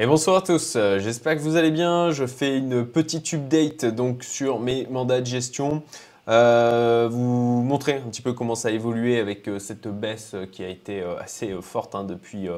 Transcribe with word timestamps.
Et 0.00 0.06
bonsoir 0.06 0.36
à 0.36 0.42
tous, 0.42 0.74
euh, 0.76 1.00
j'espère 1.00 1.34
que 1.34 1.40
vous 1.40 1.56
allez 1.56 1.72
bien. 1.72 2.12
Je 2.12 2.24
fais 2.24 2.56
une 2.56 2.86
petite 2.86 3.34
update 3.34 3.84
donc 3.84 4.22
sur 4.22 4.60
mes 4.60 4.86
mandats 4.86 5.20
de 5.20 5.26
gestion. 5.26 5.82
Euh, 6.28 7.08
vous 7.10 7.64
montrer 7.64 7.94
un 7.94 8.08
petit 8.08 8.22
peu 8.22 8.32
comment 8.32 8.54
ça 8.54 8.68
a 8.68 8.70
évolué 8.70 9.18
avec 9.18 9.48
euh, 9.48 9.58
cette 9.58 9.88
baisse 9.88 10.36
qui 10.52 10.62
a 10.62 10.68
été 10.68 11.02
assez 11.02 11.52
forte 11.62 11.96
hein, 11.96 12.04
depuis 12.04 12.48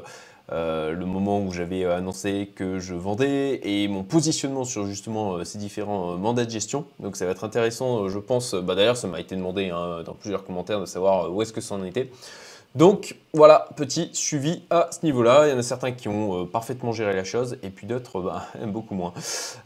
le 0.50 1.04
moment 1.06 1.40
où 1.40 1.50
j'avais 1.50 1.86
annoncé 1.86 2.52
que 2.54 2.78
je 2.78 2.94
vendais 2.94 3.60
et 3.62 3.88
mon 3.88 4.02
positionnement 4.02 4.64
sur 4.64 4.84
justement 4.84 5.42
ces 5.42 5.56
différents 5.56 6.18
mandats 6.18 6.44
de 6.44 6.50
gestion. 6.50 6.84
Donc 6.98 7.16
ça 7.16 7.24
va 7.24 7.30
être 7.30 7.44
intéressant, 7.44 8.06
je 8.10 8.18
pense. 8.18 8.54
Bah, 8.54 8.74
D'ailleurs, 8.74 8.98
ça 8.98 9.08
m'a 9.08 9.18
été 9.18 9.34
demandé 9.34 9.70
hein, 9.70 10.02
dans 10.04 10.12
plusieurs 10.12 10.44
commentaires 10.44 10.80
de 10.80 10.84
savoir 10.84 11.34
où 11.34 11.40
est-ce 11.40 11.54
que 11.54 11.62
ça 11.62 11.74
en 11.74 11.84
était. 11.84 12.10
Donc 12.76 13.16
voilà, 13.32 13.68
petit 13.74 14.10
suivi 14.12 14.62
à 14.70 14.90
ce 14.92 15.04
niveau-là. 15.04 15.48
Il 15.48 15.50
y 15.50 15.52
en 15.52 15.58
a 15.58 15.62
certains 15.62 15.90
qui 15.90 16.06
ont 16.06 16.42
euh, 16.42 16.44
parfaitement 16.44 16.92
géré 16.92 17.14
la 17.14 17.24
chose 17.24 17.56
et 17.64 17.70
puis 17.70 17.86
d'autres 17.86 18.20
bah, 18.20 18.46
beaucoup 18.66 18.94
moins. 18.94 19.12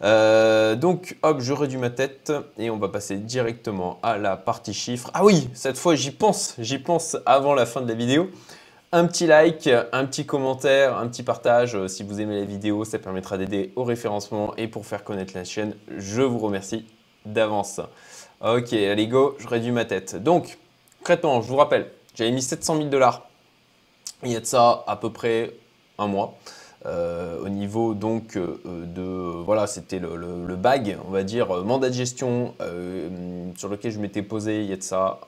Euh, 0.02 0.74
donc 0.74 1.18
hop, 1.22 1.40
je 1.40 1.52
réduis 1.52 1.78
ma 1.78 1.90
tête 1.90 2.32
et 2.58 2.70
on 2.70 2.78
va 2.78 2.88
passer 2.88 3.16
directement 3.16 3.98
à 4.02 4.16
la 4.16 4.38
partie 4.38 4.72
chiffres. 4.72 5.10
Ah 5.12 5.22
oui, 5.22 5.50
cette 5.52 5.76
fois 5.76 5.94
j'y 5.94 6.12
pense, 6.12 6.54
j'y 6.58 6.78
pense 6.78 7.18
avant 7.26 7.52
la 7.52 7.66
fin 7.66 7.82
de 7.82 7.88
la 7.88 7.94
vidéo. 7.94 8.30
Un 8.90 9.06
petit 9.06 9.26
like, 9.26 9.68
un 9.92 10.06
petit 10.06 10.24
commentaire, 10.24 10.96
un 10.96 11.06
petit 11.08 11.24
partage. 11.24 11.76
Euh, 11.76 11.88
si 11.88 12.04
vous 12.04 12.22
aimez 12.22 12.38
la 12.38 12.46
vidéo, 12.46 12.84
ça 12.84 12.98
permettra 12.98 13.36
d'aider 13.36 13.72
au 13.76 13.84
référencement 13.84 14.54
et 14.56 14.66
pour 14.66 14.86
faire 14.86 15.04
connaître 15.04 15.34
la 15.34 15.44
chaîne. 15.44 15.74
Je 15.98 16.22
vous 16.22 16.38
remercie 16.38 16.86
d'avance. 17.26 17.80
Ok, 18.40 18.72
allez 18.72 19.08
go, 19.08 19.36
je 19.38 19.48
réduis 19.48 19.72
ma 19.72 19.84
tête. 19.84 20.22
Donc, 20.22 20.58
concrètement, 20.98 21.42
je 21.42 21.48
vous 21.48 21.56
rappelle, 21.56 21.90
j'avais 22.14 22.30
mis 22.30 22.42
700 22.42 22.76
000 22.76 22.88
dollars. 22.88 23.28
Il 24.22 24.30
y 24.32 24.36
a 24.36 24.40
de 24.40 24.46
ça 24.46 24.84
à 24.86 24.96
peu 24.96 25.10
près 25.10 25.52
un 25.98 26.06
mois. 26.06 26.36
Euh, 26.86 27.38
au 27.42 27.48
niveau 27.48 27.94
donc 27.94 28.36
euh, 28.36 28.58
de 28.66 29.02
voilà 29.02 29.66
c'était 29.66 29.98
le, 29.98 30.54
bag 30.54 30.98
on 31.08 31.10
va 31.12 31.22
dire 31.22 31.50
euh, 31.50 31.62
mandat 31.62 31.88
de 31.88 31.94
gestion 31.94 32.52
sur 33.56 33.70
lequel 33.70 33.90
je 33.90 33.98
m'étais 33.98 34.20
posé 34.20 34.60
il 34.60 34.68
y 34.68 34.72
a 34.74 34.76
de 34.76 34.82
ça 34.82 35.18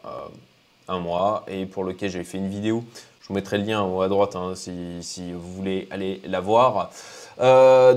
un 0.86 0.98
mois 0.98 1.46
et 1.48 1.64
pour 1.64 1.84
lequel 1.84 2.10
j'avais 2.10 2.24
fait 2.24 2.36
une 2.36 2.50
vidéo 2.50 2.84
je 3.22 3.28
vous 3.28 3.34
mettrai 3.34 3.56
le 3.56 3.64
lien 3.64 3.80
en 3.80 3.96
haut 3.96 4.02
à 4.02 4.08
droite 4.08 4.36
hein, 4.36 4.52
si, 4.54 5.32
vous 5.32 5.52
voulez 5.54 5.88
aller 5.90 6.20
la 6.26 6.40
voir 6.40 6.90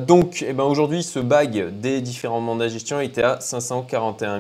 donc 0.08 0.46
eh 0.48 0.54
ben, 0.54 0.64
aujourd'hui 0.64 1.04
ce 1.04 1.20
bag 1.20 1.82
des 1.82 2.00
différents 2.00 2.40
mandats 2.40 2.66
de 2.66 2.70
gestion 2.70 3.02
était 3.02 3.24
à 3.24 3.42
541 3.42 4.40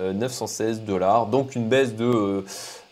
916 0.00 0.80
dollars 0.80 1.26
donc 1.26 1.54
une 1.54 1.68
baisse 1.68 1.94
de 1.94 2.44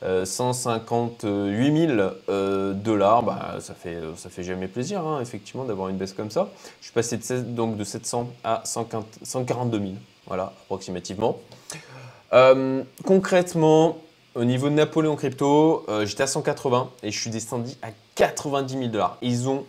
158 0.02 1.88
000 1.88 2.00
euh, 2.28 2.72
dollars, 2.72 3.22
bah, 3.24 3.56
ça, 3.60 3.74
fait, 3.74 3.98
ça 4.16 4.30
fait 4.30 4.44
jamais 4.44 4.68
plaisir, 4.68 5.04
hein, 5.04 5.20
effectivement, 5.20 5.64
d'avoir 5.64 5.88
une 5.88 5.96
baisse 5.96 6.12
comme 6.12 6.30
ça. 6.30 6.48
Je 6.80 6.86
suis 6.86 6.94
passé 6.94 7.16
de, 7.16 7.40
donc 7.42 7.76
de 7.76 7.84
700 7.84 8.30
à 8.44 8.62
142 8.64 9.78
000, 9.78 9.92
voilà, 10.26 10.52
approximativement. 10.64 11.38
Euh, 12.32 12.84
concrètement, 13.04 13.98
au 14.34 14.44
niveau 14.44 14.68
de 14.68 14.74
Napoléon 14.74 15.16
Crypto, 15.16 15.84
euh, 15.88 16.06
j'étais 16.06 16.22
à 16.22 16.28
180 16.28 16.90
et 17.02 17.10
je 17.10 17.20
suis 17.20 17.30
descendu 17.30 17.72
à 17.82 17.88
90 18.14 18.72
000 18.72 18.86
dollars. 18.88 19.18
Ils 19.20 19.48
ont 19.48 19.64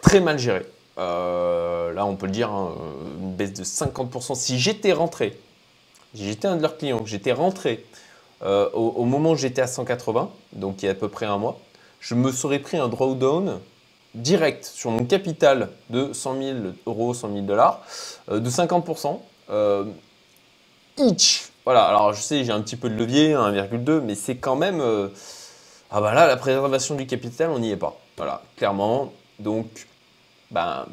très 0.00 0.20
mal 0.20 0.38
géré. 0.38 0.64
là, 0.96 2.06
on 2.06 2.16
peut 2.16 2.26
le 2.26 2.32
dire, 2.32 2.50
hein, 2.50 2.72
une 3.20 3.34
baisse 3.34 3.52
de 3.52 3.64
50%. 3.64 4.34
Si 4.36 4.58
j'étais 4.58 4.92
rentré, 4.92 5.38
j'étais 6.14 6.48
un 6.48 6.56
de 6.56 6.62
leurs 6.62 6.78
clients, 6.78 7.04
j'étais 7.04 7.32
rentré 7.32 7.84
euh, 8.42 8.68
au, 8.72 9.04
moment 9.04 9.32
où 9.32 9.36
j'étais 9.36 9.62
à 9.62 9.66
180, 9.66 10.30
donc 10.52 10.82
il 10.82 10.86
y 10.86 10.88
a 10.88 10.92
à 10.92 10.94
peu 10.94 11.08
près 11.08 11.26
un 11.26 11.38
mois, 11.38 11.58
je 12.00 12.14
me 12.14 12.30
serais 12.32 12.58
pris 12.58 12.76
un 12.76 12.88
drawdown 12.88 13.60
direct 14.14 14.64
sur 14.64 14.90
mon 14.90 15.04
capital 15.04 15.70
de 15.90 16.12
100 16.12 16.42
000 16.42 16.58
euros, 16.86 17.14
100 17.14 17.32
000 17.32 17.40
dollars, 17.42 17.82
euh, 18.30 18.40
de 18.40 18.50
50%. 18.50 19.20
Euh, 19.50 19.84
each. 20.98 21.50
Voilà, 21.64 21.84
alors 21.86 22.12
je 22.12 22.20
sais, 22.20 22.44
j'ai 22.44 22.52
un 22.52 22.60
petit 22.60 22.76
peu 22.76 22.88
de 22.88 22.94
levier, 22.94 23.32
1,2, 23.32 24.00
mais 24.00 24.14
c'est 24.14 24.36
quand 24.36 24.56
même. 24.56 24.80
ah 25.90 26.00
bah 26.00 26.14
là, 26.14 26.26
la 26.26 26.36
préservation 26.36 26.94
du 26.94 27.06
capital, 27.06 27.50
on 27.50 27.58
n'y 27.58 27.72
est 27.72 27.76
pas. 27.76 27.98
Voilà, 28.16 28.42
clairement. 28.56 29.12
Donc, 29.40 29.88
ben, 30.50 30.86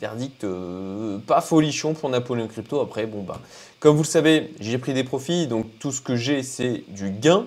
verdict 0.00 0.44
euh, 0.44 1.18
pas 1.18 1.40
folichon 1.40 1.94
pour 1.94 2.08
Napoléon 2.08 2.48
Crypto. 2.48 2.80
Après, 2.80 3.06
bon, 3.06 3.22
bah, 3.22 3.40
comme 3.78 3.96
vous 3.96 4.02
le 4.02 4.08
savez, 4.08 4.52
j'ai 4.60 4.78
pris 4.78 4.94
des 4.94 5.04
profits, 5.04 5.46
donc 5.46 5.66
tout 5.78 5.92
ce 5.92 6.00
que 6.00 6.16
j'ai, 6.16 6.42
c'est 6.42 6.84
du 6.88 7.10
gain. 7.10 7.46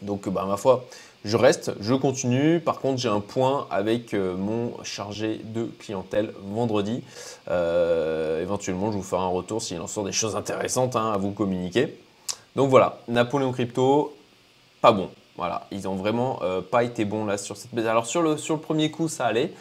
Donc, 0.00 0.28
bah, 0.28 0.44
ma 0.48 0.56
foi, 0.56 0.84
je 1.24 1.36
reste, 1.36 1.72
je 1.80 1.94
continue. 1.94 2.58
Par 2.60 2.80
contre, 2.80 3.00
j'ai 3.00 3.08
un 3.08 3.20
point 3.20 3.66
avec 3.70 4.14
euh, 4.14 4.36
mon 4.36 4.72
chargé 4.82 5.40
de 5.44 5.68
clientèle 5.78 6.32
vendredi. 6.42 7.02
Euh, 7.48 8.42
éventuellement, 8.42 8.90
je 8.90 8.96
vous 8.96 9.04
ferai 9.04 9.22
un 9.22 9.28
retour 9.28 9.62
s'il 9.62 9.80
en 9.80 9.86
sort 9.86 10.04
des 10.04 10.12
choses 10.12 10.34
intéressantes 10.34 10.96
hein, 10.96 11.12
à 11.12 11.18
vous 11.18 11.30
communiquer. 11.30 11.94
Donc 12.56 12.70
voilà, 12.70 12.98
Napoléon 13.08 13.52
Crypto, 13.52 14.14
pas 14.80 14.92
bon. 14.92 15.08
Voilà, 15.36 15.66
ils 15.70 15.88
ont 15.88 15.94
vraiment 15.94 16.40
pas 16.70 16.84
été 16.84 17.06
bons 17.06 17.24
là 17.24 17.38
sur 17.38 17.56
cette 17.56 17.74
base. 17.74 17.86
Alors 17.86 18.04
sur 18.04 18.20
le, 18.20 18.36
sur 18.36 18.54
le 18.54 18.60
premier 18.60 18.90
coup, 18.90 19.08
ça 19.08 19.24
allait. 19.24 19.52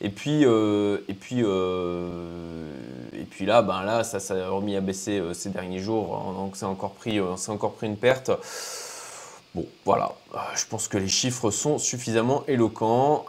Et 0.00 0.10
puis, 0.10 0.44
euh, 0.44 0.98
et 1.08 1.14
puis, 1.14 1.42
euh, 1.42 2.70
et 3.12 3.24
puis 3.24 3.46
là, 3.46 3.62
ben 3.62 3.82
là, 3.82 4.04
ça 4.04 4.20
s'est 4.20 4.44
remis 4.46 4.76
à 4.76 4.80
baisser 4.80 5.18
euh, 5.18 5.34
ces 5.34 5.50
derniers 5.50 5.80
jours, 5.80 6.34
donc 6.36 6.56
c'est 6.56 6.66
encore 6.66 6.92
pris, 6.92 7.20
c'est 7.36 7.50
encore 7.50 7.72
pris 7.72 7.88
une 7.88 7.96
perte. 7.96 8.30
Bon, 9.54 9.66
voilà, 9.84 10.12
je 10.54 10.64
pense 10.66 10.86
que 10.86 10.98
les 10.98 11.08
chiffres 11.08 11.50
sont 11.50 11.78
suffisamment 11.78 12.44
éloquents. 12.46 13.24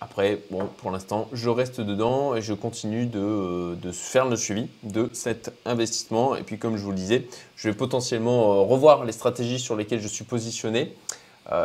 Après, 0.00 0.38
pour 0.76 0.90
l'instant, 0.90 1.28
je 1.32 1.48
reste 1.48 1.80
dedans 1.80 2.34
et 2.34 2.42
je 2.42 2.52
continue 2.52 3.06
de, 3.06 3.74
de, 3.80 3.92
faire 3.92 4.26
le 4.26 4.36
suivi 4.36 4.68
de 4.82 5.08
cet 5.12 5.52
investissement. 5.64 6.36
Et 6.36 6.42
puis, 6.42 6.58
comme 6.58 6.76
je 6.76 6.82
vous 6.82 6.90
le 6.90 6.96
disais, 6.96 7.26
je 7.56 7.68
vais 7.68 7.74
potentiellement 7.74 8.64
revoir 8.64 9.04
les 9.04 9.12
stratégies 9.12 9.58
sur 9.58 9.74
lesquelles 9.74 10.00
je 10.00 10.08
suis 10.08 10.24
positionné. 10.24 10.94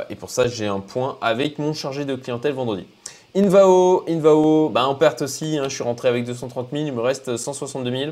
et 0.09 0.16
pour 0.16 0.30
ça, 0.30 0.47
j'ai 0.47 0.68
un 0.68 0.80
point 0.80 1.18
avec 1.22 1.59
mon 1.59 1.74
chargé 1.74 2.06
de 2.06 2.16
clientèle 2.16 2.53
vendredi. 2.53 2.86
Invao, 3.34 4.03
Invao, 4.09 4.70
bah 4.70 4.86
en 4.86 4.96
perte 4.96 5.22
aussi, 5.22 5.58
hein, 5.58 5.64
je 5.70 5.75
suis 5.75 5.84
rentré 5.84 6.09
avec 6.09 6.25
230 6.25 6.68
000, 6.72 6.86
il 6.88 6.94
me 6.94 7.00
reste 7.00 7.38
162 7.38 7.90
000. 7.90 8.12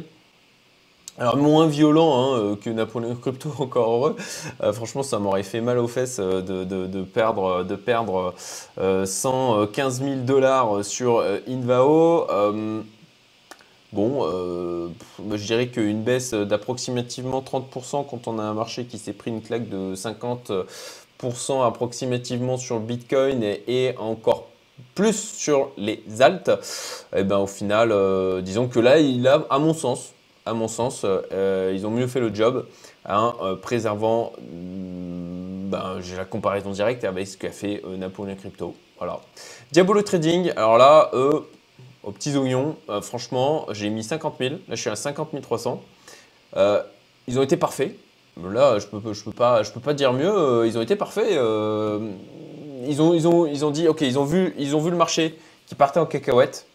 Alors 1.19 1.35
moins 1.35 1.68
violent 1.68 2.13
hein, 2.16 2.40
euh, 2.40 2.56
que 2.56 2.69
Napoléon 2.69 3.16
Crypto, 3.22 3.52
encore 3.59 3.91
heureux. 3.91 4.16
Euh, 4.63 4.72
franchement, 4.72 5.03
ça 5.03 5.19
m'aurait 5.19 5.44
fait 5.44 5.59
mal 5.59 5.78
aux 5.78 5.90
fesses 5.90 6.19
euh, 6.19 6.41
de, 6.41 7.03
perdre, 7.03 7.63
de 7.63 7.75
perdre 7.75 8.34
115 8.78 10.02
000 10.02 10.16
dollars 10.22 10.85
sur 10.85 11.22
Invao. 11.47 12.25
bon, 13.91 14.24
je 15.31 15.46
dirais 15.46 15.68
qu'une 15.68 16.03
baisse 16.03 16.34
d'approximativement 16.34 17.41
30% 17.41 18.06
quand 18.09 18.28
on 18.29 18.40
a 18.40 18.44
un 18.44 18.53
marché 18.53 18.85
qui 18.85 18.97
s'est 18.97 19.12
pris 19.12 19.31
une 19.31 19.41
claque 19.41 19.68
de 19.68 19.96
50% 19.96 21.68
approximativement 21.68 22.56
sur 22.56 22.75
le 22.75 22.85
Bitcoin 22.85 23.44
et, 23.44 23.94
encore 23.97 24.47
plus 24.96 25.34
sur 25.34 25.72
les 25.75 26.02
altes, 26.22 26.47
et 27.13 27.19
eh 27.19 27.24
ben 27.24 27.40
au 27.40 27.47
final, 27.47 27.94
disons 28.41 28.69
que 28.69 28.79
là, 28.79 29.00
il 29.00 29.28
a, 29.28 29.46
à 29.50 29.59
mon 29.59 29.74
sens, 29.74 30.13
à 30.49 30.53
mon 30.53 30.67
sens, 30.67 31.05
euh, 31.05 31.71
ils 31.75 31.85
ont 31.85 31.91
mieux 31.91 32.07
fait 32.07 32.19
le 32.19 32.33
job 32.33 32.65
en 33.07 33.33
euh, 33.41 33.55
préservant, 33.55 34.33
mm, 34.41 35.69
ben, 35.69 35.97
j'ai 36.01 36.15
la 36.15 36.25
comparaison 36.25 36.71
directe 36.71 37.03
avec 37.03 37.27
ce 37.27 37.37
qu'a 37.37 37.51
fait 37.51 37.81
Napoléon 37.97 38.35
Crypto. 38.35 38.75
Voilà. 38.97 39.19
Diabolo 39.71 40.01
Trading, 40.01 40.51
alors 40.55 40.77
là, 40.77 41.09
eux, 41.13 41.47
aux 42.03 42.11
petits 42.11 42.35
oignons, 42.35 42.75
franchement, 43.01 43.65
j'ai 43.71 43.89
mis 43.89 44.03
50 44.03 44.35
000, 44.39 44.53
là 44.55 44.57
je 44.69 44.75
suis 44.75 44.89
à 44.89 44.95
50 44.95 45.41
300. 45.41 45.81
ils 47.27 47.39
ont 47.39 47.43
été 47.43 47.55
parfaits. 47.55 47.95
Là, 48.41 48.79
je 48.79 48.87
peux, 48.87 49.13
je 49.13 49.23
peux 49.23 49.31
pas, 49.31 49.93
dire 49.93 50.13
mieux. 50.13 50.66
Ils 50.66 50.77
ont 50.77 50.81
été 50.81 50.95
parfaits 50.95 51.37
ils 52.87 53.01
ont 53.01 53.71
dit, 53.71 53.87
ok, 53.87 54.01
ils 54.01 54.19
ont, 54.19 54.25
vu, 54.25 54.53
ils 54.57 54.75
ont 54.75 54.79
vu 54.79 54.91
le 54.91 54.97
marché 54.97 55.37
qui 55.67 55.75
partait 55.75 55.99
en 55.99 56.05
cacahuète. 56.05 56.66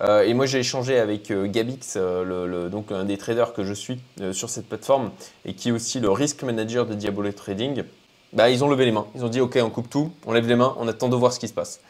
Euh, 0.00 0.22
et 0.22 0.34
moi, 0.34 0.46
j'ai 0.46 0.58
échangé 0.58 0.98
avec 0.98 1.30
euh, 1.30 1.46
Gabix, 1.46 1.94
euh, 1.96 2.68
donc 2.68 2.90
un 2.90 3.04
des 3.04 3.16
traders 3.16 3.52
que 3.52 3.64
je 3.64 3.72
suis 3.72 4.00
sur 4.32 4.50
cette 4.50 4.68
plateforme 4.68 5.10
et 5.44 5.54
qui 5.54 5.68
est 5.68 5.72
aussi 5.72 6.00
le 6.00 6.10
risk 6.10 6.42
manager 6.42 6.86
de 6.86 6.94
Diabolo 6.94 7.32
Trading. 7.32 7.84
Bah, 8.32 8.50
ils 8.50 8.64
ont 8.64 8.68
levé 8.68 8.84
les 8.84 8.92
mains. 8.92 9.06
Ils 9.14 9.24
ont 9.24 9.28
dit, 9.28 9.40
ok, 9.40 9.58
on 9.62 9.70
coupe 9.70 9.88
tout, 9.88 10.10
on 10.26 10.32
lève 10.32 10.48
les 10.48 10.56
mains, 10.56 10.74
on 10.78 10.88
attend 10.88 11.08
de 11.08 11.16
voir 11.16 11.32
ce 11.32 11.38
qui 11.38 11.48
se 11.48 11.54
passe. 11.54 11.80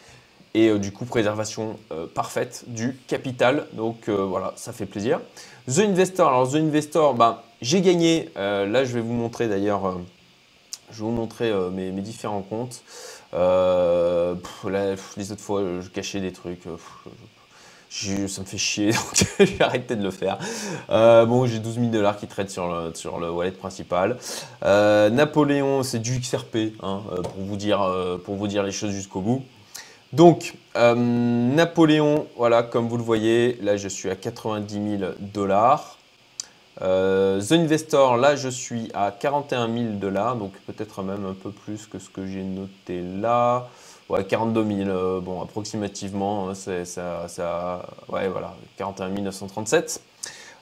Et 0.57 0.79
du 0.79 0.93
coup, 0.93 1.05
préservation 1.05 1.79
parfaite 2.15 2.65
du 2.69 2.97
capital. 3.09 3.67
Donc 3.73 4.09
voilà, 4.09 4.53
ça 4.55 4.73
fait 4.73 4.87
plaisir. 4.87 5.21
The 5.67 5.81
Investor. 5.81 6.29
Alors, 6.29 6.53
The 6.53 6.57
Investor, 6.57 7.15
bah, 7.15 7.43
j'ai 7.61 7.81
gagné. 7.81 8.29
là, 8.37 8.85
je 8.85 8.95
vais 8.95 9.01
vous 9.01 9.15
montrer 9.15 9.49
d'ailleurs, 9.49 9.99
je 10.93 10.99
vais 10.99 11.05
vous 11.05 11.11
montrer 11.11 11.53
mes, 11.73 11.91
différents 12.03 12.43
comptes. 12.43 12.85
Euh, 13.33 14.37
les 15.17 15.33
autres 15.33 15.41
fois, 15.41 15.63
je 15.81 15.89
cachais 15.89 16.21
des 16.21 16.33
trucs. 16.33 16.69
Ça 18.29 18.41
me 18.41 18.47
fait 18.47 18.59
chier, 18.59 18.93
donc 18.93 19.27
j'ai 19.39 19.61
arrêté 19.61 19.97
de 19.97 20.03
le 20.03 20.11
faire. 20.11 20.39
Euh, 20.91 21.25
bon, 21.27 21.47
j'ai 21.47 21.59
12 21.59 21.75
000 21.75 21.87
dollars 21.89 22.17
qui 22.17 22.27
traitent 22.27 22.51
sur 22.51 22.69
le, 22.69 22.95
sur 22.95 23.19
le 23.19 23.31
wallet 23.31 23.53
principal. 23.53 24.17
Napoléon, 24.63 25.83
c'est 25.83 26.01
du 26.01 26.19
XRP, 26.19 26.75
hein, 26.83 27.03
pour, 27.23 27.45
vous 27.45 27.57
dire, 27.57 27.89
pour 28.25 28.35
vous 28.37 28.49
dire 28.49 28.63
les 28.63 28.73
choses 28.73 28.93
jusqu'au 28.93 29.21
bout. 29.21 29.43
Donc, 30.15 30.55
euh, 30.77 30.95
Napoléon, 30.95 32.29
voilà, 32.37 32.63
comme 32.63 32.87
vous 32.87 32.97
le 32.97 33.03
voyez, 33.03 33.59
là 33.63 33.77
je 33.77 33.89
suis 33.89 34.09
à 34.09 34.15
90 34.15 34.99
000 34.99 35.13
dollars. 35.19 35.99
Euh, 36.83 37.41
The 37.41 37.53
Investor, 37.53 38.17
là 38.17 38.37
je 38.37 38.49
suis 38.49 38.93
à 38.95 39.11
41 39.11 39.67
000 39.73 39.85
dollars, 39.95 40.37
donc 40.37 40.53
peut-être 40.69 41.03
même 41.03 41.27
un 41.27 41.33
peu 41.33 41.51
plus 41.51 41.89
que 41.89 41.99
ce 41.99 42.11
que 42.11 42.29
j'ai 42.29 42.45
noté 42.45 43.03
là. 43.03 43.69
Ouais, 44.11 44.25
42 44.25 44.85
000, 44.85 44.89
euh, 44.89 45.21
bon, 45.21 45.43
approximativement, 45.43 46.49
hein, 46.49 46.55
c'est 46.55 46.85
ça, 46.85 47.27
ouais, 48.09 48.29
voilà, 48.29 48.55
41 48.77 49.09
937. 49.09 50.03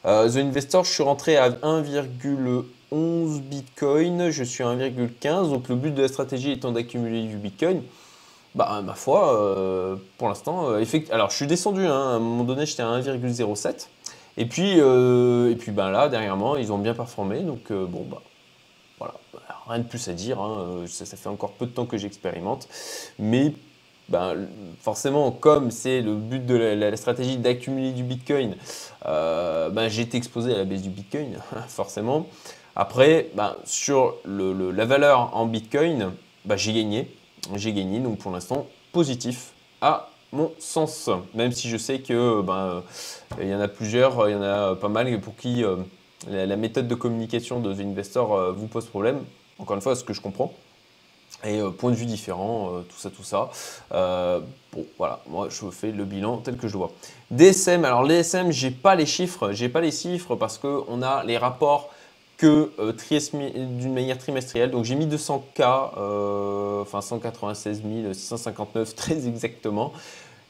The 0.04 0.36
Investor, 0.36 0.84
je 0.84 0.90
suis 0.90 1.02
rentré 1.02 1.36
à 1.36 1.50
1,11 1.50 3.40
Bitcoin, 3.40 4.30
je 4.30 4.44
suis 4.44 4.62
à 4.62 4.68
1,15, 4.68 5.50
donc 5.50 5.68
le 5.68 5.76
but 5.76 5.92
de 5.92 6.02
la 6.02 6.08
stratégie 6.08 6.52
étant 6.52 6.72
d'accumuler 6.72 7.22
du 7.22 7.36
Bitcoin. 7.36 7.82
Bah, 8.54 8.82
ma 8.84 8.92
foi, 8.94 9.34
euh, 9.34 9.96
pour 10.18 10.28
l'instant, 10.28 10.68
euh, 10.68 10.84
alors 11.10 11.30
je 11.30 11.36
suis 11.36 11.46
descendu, 11.46 11.86
hein, 11.86 11.90
à 11.90 12.14
un 12.14 12.18
moment 12.18 12.44
donné 12.44 12.66
j'étais 12.66 12.82
à 12.82 12.88
1,07. 12.88 13.88
Et 14.36 14.46
puis, 14.46 14.74
euh, 14.78 15.50
et 15.50 15.56
puis 15.56 15.72
ben 15.72 15.90
là, 15.90 16.08
dernièrement, 16.08 16.56
ils 16.56 16.70
ont 16.72 16.78
bien 16.78 16.94
performé. 16.94 17.40
Donc, 17.40 17.72
bon, 17.72 18.04
bah, 18.10 18.22
voilà, 19.31 19.60
rien 19.66 19.78
de 19.78 19.88
plus 19.88 20.08
à 20.08 20.12
dire. 20.12 20.40
Hein, 20.40 20.84
ça, 20.87 21.04
fait 21.16 21.28
encore 21.28 21.52
peu 21.52 21.66
de 21.66 21.70
temps 21.70 21.87
que 21.87 21.96
j'expérimente. 21.96 22.69
Mais 23.19 23.54
ben, 24.08 24.46
forcément, 24.81 25.31
comme 25.31 25.70
c'est 25.70 26.00
le 26.00 26.14
but 26.14 26.44
de 26.44 26.54
la, 26.54 26.96
stratégie 26.96 27.38
d'accumuler 27.38 27.93
du 27.93 28.02
Bitcoin, 28.02 28.56
ben, 29.04 29.88
j'ai 29.88 30.02
été 30.02 30.16
exposé 30.16 30.54
à 30.54 30.58
la 30.58 30.64
baisse 30.64 30.82
du 30.82 30.90
Bitcoin, 30.90 31.38
forcément. 31.69 32.26
Après, 32.76 33.31
ben, 33.34 33.56
sur 33.64 34.16
la 34.25 34.84
valeur 34.84 35.37
en 35.37 35.46
Bitcoin, 35.46 36.12
ben, 36.44 36.56
j'ai 36.56 36.72
gagné 36.72 37.08
j'ai 37.54 37.72
gagné. 37.72 38.00
Donc 38.00 38.19
pour 38.19 38.32
l'instant, 38.32 38.66
positif 38.93 39.52
à 39.81 40.08
mon 40.32 40.52
sens. 40.58 41.10
Même 41.34 41.52
si 41.52 41.69
je 41.69 41.76
sais 41.76 42.00
que 42.00 42.43
il 43.40 43.49
y 43.49 43.54
en 43.54 43.60
a 43.60 43.69
plusieurs, 43.69 44.28
il 44.28 44.32
y 44.32 44.37
en 44.37 44.43
a 44.43 44.75
pas 44.76 44.88
mal 44.88 45.20
pour 45.20 45.37
qui 45.37 45.64
euh, 45.64 45.76
la, 46.28 46.56
méthode 46.56 46.88
de 46.88 46.94
communication 46.94 47.60
de 47.60 47.72
The 47.72 47.80
Investor 47.80 48.34
euh, 48.34 48.52
vous 48.52 48.66
pose 48.66 48.86
problème. 48.86 49.24
Encore 49.58 49.76
une 49.76 49.82
fois, 49.82 49.96
ce 49.96 50.04
que 50.04 50.12
je 50.12 50.20
comprends. 50.20 50.52
Et 51.44 51.60
euh, 51.60 51.70
point 51.70 51.90
de 51.90 51.96
vue 51.96 52.06
différent, 52.06 52.70
tout 52.88 52.98
ça, 52.98 53.10
tout 53.10 53.24
ça. 53.24 53.50
bon, 53.90 54.86
voilà, 54.98 55.20
moi 55.28 55.48
je 55.50 55.70
fais 55.70 55.90
le 55.90 56.04
bilan 56.04 56.38
tel 56.38 56.56
que 56.56 56.69
je 56.69 56.74
le 56.74 56.78
vois. 56.78 56.92
DSM, 57.30 57.84
alors 57.84 58.04
les 58.04 58.19
DSM, 58.19 58.52
j'ai 58.52 58.70
pas 58.70 58.94
les 58.94 59.06
chiffres, 59.06 59.52
j'ai 59.52 59.69
pas 59.69 59.80
les 59.80 59.90
chiffres 59.90 60.36
parce 60.36 60.58
qu'on 60.58 61.02
a 61.02 61.24
les 61.24 61.38
rapports 61.38 61.90
que 62.42 62.72
euh, 62.80 62.92
d'une 63.78 63.94
manière 63.94 64.18
trimestrielle. 64.18 64.72
Donc 64.72 64.84
j'ai 64.84 64.96
mis 64.96 65.06
200K, 65.06 65.90
euh, 65.96 66.82
enfin 66.82 67.00
196 67.00 67.82
659 68.12 68.94
très 68.96 69.28
exactement. 69.28 69.92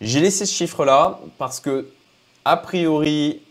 J'ai 0.01 0.21
laissé 0.21 0.47
ce 0.47 0.55
chiffre-là 0.55 1.21
parce 1.37 1.61
que, 1.61 1.89
a 2.47 2.57
priori, 2.57 3.43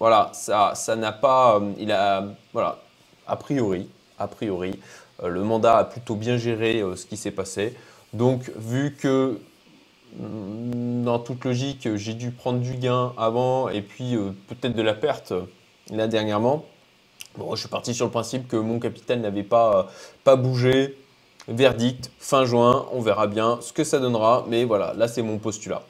voilà, 0.00 0.30
ça 0.34 0.72
ça 0.74 0.96
n'a 0.96 1.12
pas, 1.12 1.56
euh, 1.56 1.72
il 1.78 1.92
a, 1.92 2.24
voilà, 2.52 2.78
a 3.26 3.36
priori, 3.36 3.88
a 4.18 4.26
priori, 4.26 4.78
le 5.22 5.42
mandat 5.44 5.78
a 5.78 5.84
plutôt 5.84 6.16
bien 6.16 6.36
géré 6.38 6.82
ce 6.96 7.06
qui 7.06 7.16
s'est 7.16 7.30
passé. 7.30 7.76
Donc 8.12 8.50
vu 8.56 8.96
que 8.98 9.38
mm, 10.18 11.04
dans 11.04 11.18
toute 11.20 11.44
logique, 11.44 11.96
j'ai 11.96 12.14
dû 12.14 12.32
prendre 12.32 12.60
du 12.60 12.74
gain 12.74 13.12
avant 13.16 13.68
et 13.68 13.82
puis 13.82 14.16
peut-être 14.48 14.74
de 14.74 14.82
la 14.82 14.94
perte 14.94 15.32
là 15.90 16.06
dernièrement. 16.08 16.64
Bon, 17.36 17.54
je 17.54 17.60
suis 17.60 17.68
parti 17.68 17.94
sur 17.94 18.06
le 18.06 18.10
principe 18.10 18.48
que 18.48 18.56
mon 18.56 18.80
capital 18.80 19.20
n'avait 19.20 19.44
pas, 19.44 19.88
pas 20.24 20.36
bougé. 20.36 20.96
Verdict, 21.48 22.10
fin 22.18 22.44
juin, 22.44 22.86
on 22.92 23.00
verra 23.00 23.26
bien 23.26 23.58
ce 23.60 23.72
que 23.72 23.82
ça 23.84 23.98
donnera. 23.98 24.44
Mais 24.48 24.64
voilà, 24.64 24.94
là 24.94 25.08
c'est 25.08 25.22
mon 25.22 25.38
postulat. 25.38 25.82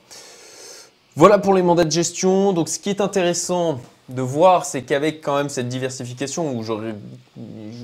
Voilà 1.17 1.39
pour 1.39 1.55
les 1.55 1.63
mandats 1.63 1.85
de 1.85 1.91
gestion. 1.91 2.53
Donc 2.53 2.69
ce 2.69 2.79
qui 2.79 2.91
est 2.91 3.01
intéressant 3.01 3.81
de 4.11 4.23
voir, 4.23 4.65
c'est 4.65 4.83
qu'avec 4.83 5.21
quand 5.21 5.37
même 5.37 5.49
cette 5.49 5.69
diversification 5.69 6.57
où 6.57 6.63
j'aurais 6.63 6.95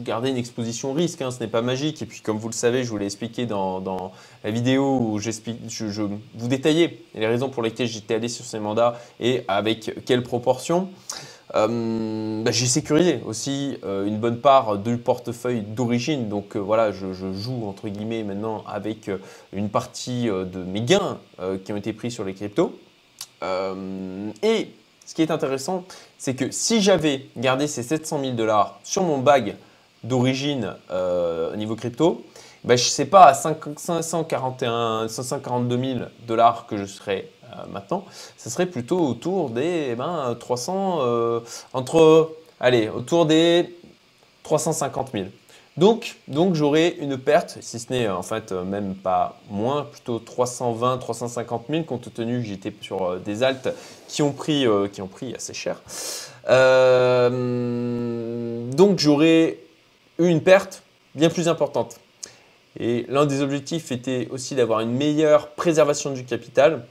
gardé 0.02 0.31
une 0.31 0.37
exposition 0.37 0.93
risque, 0.93 1.23
hein, 1.23 1.31
ce 1.31 1.40
n'est 1.40 1.49
pas 1.49 1.62
magique. 1.62 2.02
Et 2.02 2.06
puis 2.06 2.20
comme 2.20 2.38
vous 2.38 2.49
le 2.49 2.55
savez, 2.55 2.84
je 2.84 2.90
vous 2.90 2.99
l'ai 2.99 3.06
expliqué 3.06 3.46
dans, 3.46 4.12
la 4.44 4.50
vidéo 4.50 4.99
où 5.00 5.19
je, 5.19 5.31
je, 5.69 6.02
vous 6.02 6.49
détaillais 6.49 6.99
les 7.14 7.26
raisons 7.26 7.49
pour 7.49 7.62
lesquelles 7.62 7.88
j'étais 7.88 8.14
allé 8.14 8.28
sur 8.28 8.44
ces 8.44 8.58
mandats 8.58 8.99
et 9.20 9.43
avec 9.49 10.05
quelle 10.05 10.23
proportion. 10.23 10.88
Euh, 11.55 12.43
bah, 12.43 12.50
j'ai 12.50 12.67
sécurisé 12.67 13.20
aussi 13.25 13.79
euh, 13.84 14.05
une 14.06 14.19
bonne 14.19 14.40
part 14.40 14.79
du 14.79 14.99
portefeuille 14.99 15.62
d'origine. 15.62 16.29
Donc 16.29 16.56
euh, 16.56 16.58
voilà, 16.58 16.90
je, 16.93 17.12
joue 17.32 17.67
entre 17.67 17.88
guillemets 17.88 18.25
maintenant 18.25 18.64
avec 18.67 19.11
une 19.52 19.69
partie 19.69 20.26
de 20.26 20.62
mes 20.64 20.81
gains 20.81 21.19
qui 21.64 21.72
ont 21.72 21.76
été 21.76 21.93
pris 21.93 22.11
sur 22.11 22.25
les 22.25 22.34
cryptos. 22.34 22.79
et 24.43 24.69
ce 25.06 25.14
qui 25.14 25.23
est 25.23 25.31
intéressant, 25.31 25.85
c'est 26.19 26.35
que 26.35 26.50
si 26.50 26.82
j'avais 26.82 27.26
gardé 27.37 27.67
ces 27.67 27.82
700 27.82 28.20
000 28.20 28.32
dollars 28.32 28.79
sur 28.85 29.03
mon 29.03 29.19
bag 29.19 29.56
d'origine 30.05 30.75
au 30.91 31.56
niveau 31.56 31.75
crypto, 31.76 32.25
bah, 32.64 32.75
je 32.76 32.85
ne 32.85 32.91
sais 32.91 33.06
pas 33.06 33.26
à 33.26 33.35
541, 33.35 35.06
542 35.08 35.79
000 35.79 35.99
dollars 36.26 36.67
que 36.67 36.76
je 36.76 36.85
serais 36.85 37.31
euh, 37.53 37.67
maintenant, 37.70 38.05
ce 38.37 38.50
serait 38.50 38.67
plutôt 38.67 38.99
autour 38.99 39.50
des 39.50 39.88
eh 39.91 39.94
ben, 39.94 40.37
300, 40.38 40.99
euh, 41.00 41.41
entre, 41.73 42.32
allez, 42.58 42.88
autour 42.88 43.26
des 43.26 43.79
350 44.43 45.11
000. 45.12 45.26
Donc, 45.76 46.17
donc 46.26 46.55
j'aurai 46.55 46.96
une 47.00 47.19
perte, 47.19 47.58
si 47.61 47.78
ce 47.78 47.93
n'est 47.93 48.08
en 48.08 48.23
fait 48.23 48.52
même 48.52 48.94
pas 48.94 49.38
moins, 49.50 49.84
plutôt 49.84 50.19
320, 50.19 50.96
350 50.96 51.67
000, 51.69 51.82
compte 51.84 52.12
tenu 52.14 52.40
que 52.40 52.46
j'étais 52.46 52.73
sur 52.81 53.02
euh, 53.02 53.19
des 53.19 53.43
altes 53.43 53.69
qui 54.08 54.23
ont 54.23 54.32
pris, 54.32 54.67
assez 55.34 55.52
cher. 55.52 55.82
donc 58.75 58.99
j'aurais 58.99 59.58
eu 60.19 60.26
une 60.28 60.40
perte 60.40 60.82
bien 61.14 61.28
plus 61.28 61.46
importante. 61.49 62.00
Et 62.79 63.05
l'un 63.08 63.26
des 63.26 63.43
objectifs 63.43 63.93
était 63.93 64.29
aussi 64.31 64.55
d'avoir 64.55 64.81
une 64.81 64.93
meilleure 64.93 65.49
préservation 65.49 66.11
du 66.12 66.25
capital. 66.25 66.87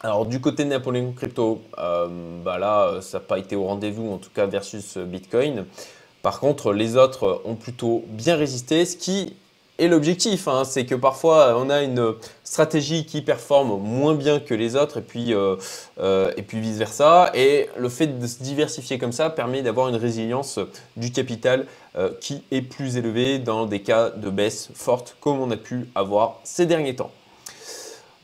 Alors 0.00 0.26
du 0.26 0.40
côté 0.40 0.64
de 0.64 0.70
Napoléon 0.70 1.12
Crypto, 1.12 1.62
euh, 1.78 2.08
bah 2.44 2.58
là, 2.58 3.00
ça 3.00 3.18
n'a 3.18 3.24
pas 3.24 3.38
été 3.38 3.54
au 3.54 3.64
rendez-vous, 3.64 4.10
en 4.12 4.18
tout 4.18 4.30
cas 4.34 4.46
versus 4.46 4.98
Bitcoin. 4.98 5.66
Par 6.22 6.40
contre, 6.40 6.72
les 6.72 6.96
autres 6.96 7.42
ont 7.44 7.56
plutôt 7.56 8.04
bien 8.08 8.36
résisté, 8.36 8.84
ce 8.84 8.96
qui 8.96 9.34
est 9.78 9.88
l'objectif. 9.88 10.46
Hein. 10.46 10.62
c'est 10.64 10.86
que 10.86 10.94
parfois, 10.94 11.56
on 11.58 11.68
a 11.68 11.82
une 11.82 12.14
stratégie 12.44 13.04
qui 13.04 13.22
performe 13.22 13.80
moins 13.80 14.14
bien 14.14 14.38
que 14.38 14.54
les 14.54 14.76
autres, 14.76 14.98
et 14.98 15.02
puis, 15.02 15.34
euh, 15.34 15.56
euh, 16.00 16.32
et 16.36 16.42
puis 16.42 16.60
vice-versa. 16.60 17.32
Et 17.34 17.68
le 17.76 17.88
fait 17.88 18.06
de 18.06 18.26
se 18.26 18.42
diversifier 18.42 18.98
comme 18.98 19.12
ça 19.12 19.30
permet 19.30 19.62
d'avoir 19.62 19.88
une 19.88 19.96
résilience 19.96 20.58
du 20.96 21.10
capital 21.10 21.66
qui 22.20 22.42
est 22.50 22.62
plus 22.62 22.96
élevée 22.96 23.38
dans 23.38 23.66
des 23.66 23.82
cas 23.82 24.08
de 24.08 24.30
baisse 24.30 24.70
forte, 24.74 25.14
comme 25.20 25.40
on 25.40 25.50
a 25.50 25.58
pu 25.58 25.90
avoir 25.94 26.40
ces 26.42 26.64
derniers 26.64 26.96
temps. 26.96 27.10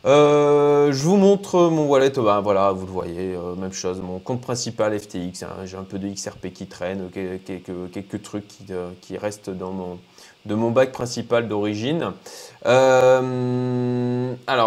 Euh, 0.05 0.93
je 0.93 1.03
vous 1.03 1.17
montre 1.17 1.69
mon 1.71 1.87
wallet, 1.87 2.11
ben 2.11 2.41
voilà, 2.41 2.71
vous 2.71 2.87
le 2.87 2.93
voyez, 2.93 3.35
euh, 3.35 3.57
même 3.57 3.73
chose, 3.73 4.01
mon 4.01 4.21
compte 4.21 4.41
principal 4.41 4.97
FTX, 4.99 5.43
hein, 5.43 5.65
j'ai 5.65 5.77
un 5.77 5.83
peu 5.83 5.99
de 5.99 6.09
XRP 6.09 6.53
qui 6.53 6.67
traîne, 6.69 7.11
quelques, 7.11 7.91
quelques 7.93 8.23
trucs 8.23 8.47
qui, 8.47 8.67
euh, 8.71 8.91
restent 9.21 9.51
dans 9.51 9.73
mon, 9.73 9.99
de 10.47 10.55
mon 10.55 10.71
bac 10.71 10.93
principal 10.93 11.49
d'origine. 11.49 12.13
alors 12.65 13.23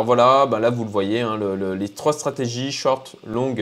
voilà, 0.04 0.48
ben 0.48 0.60
là 0.60 0.70
vous 0.70 0.84
le 0.84 0.90
voyez, 0.90 1.22
hein, 1.22 1.40
les 1.80 1.90
trois 1.90 2.12
stratégies, 2.12 2.74
short, 2.74 3.16
long 3.26 3.56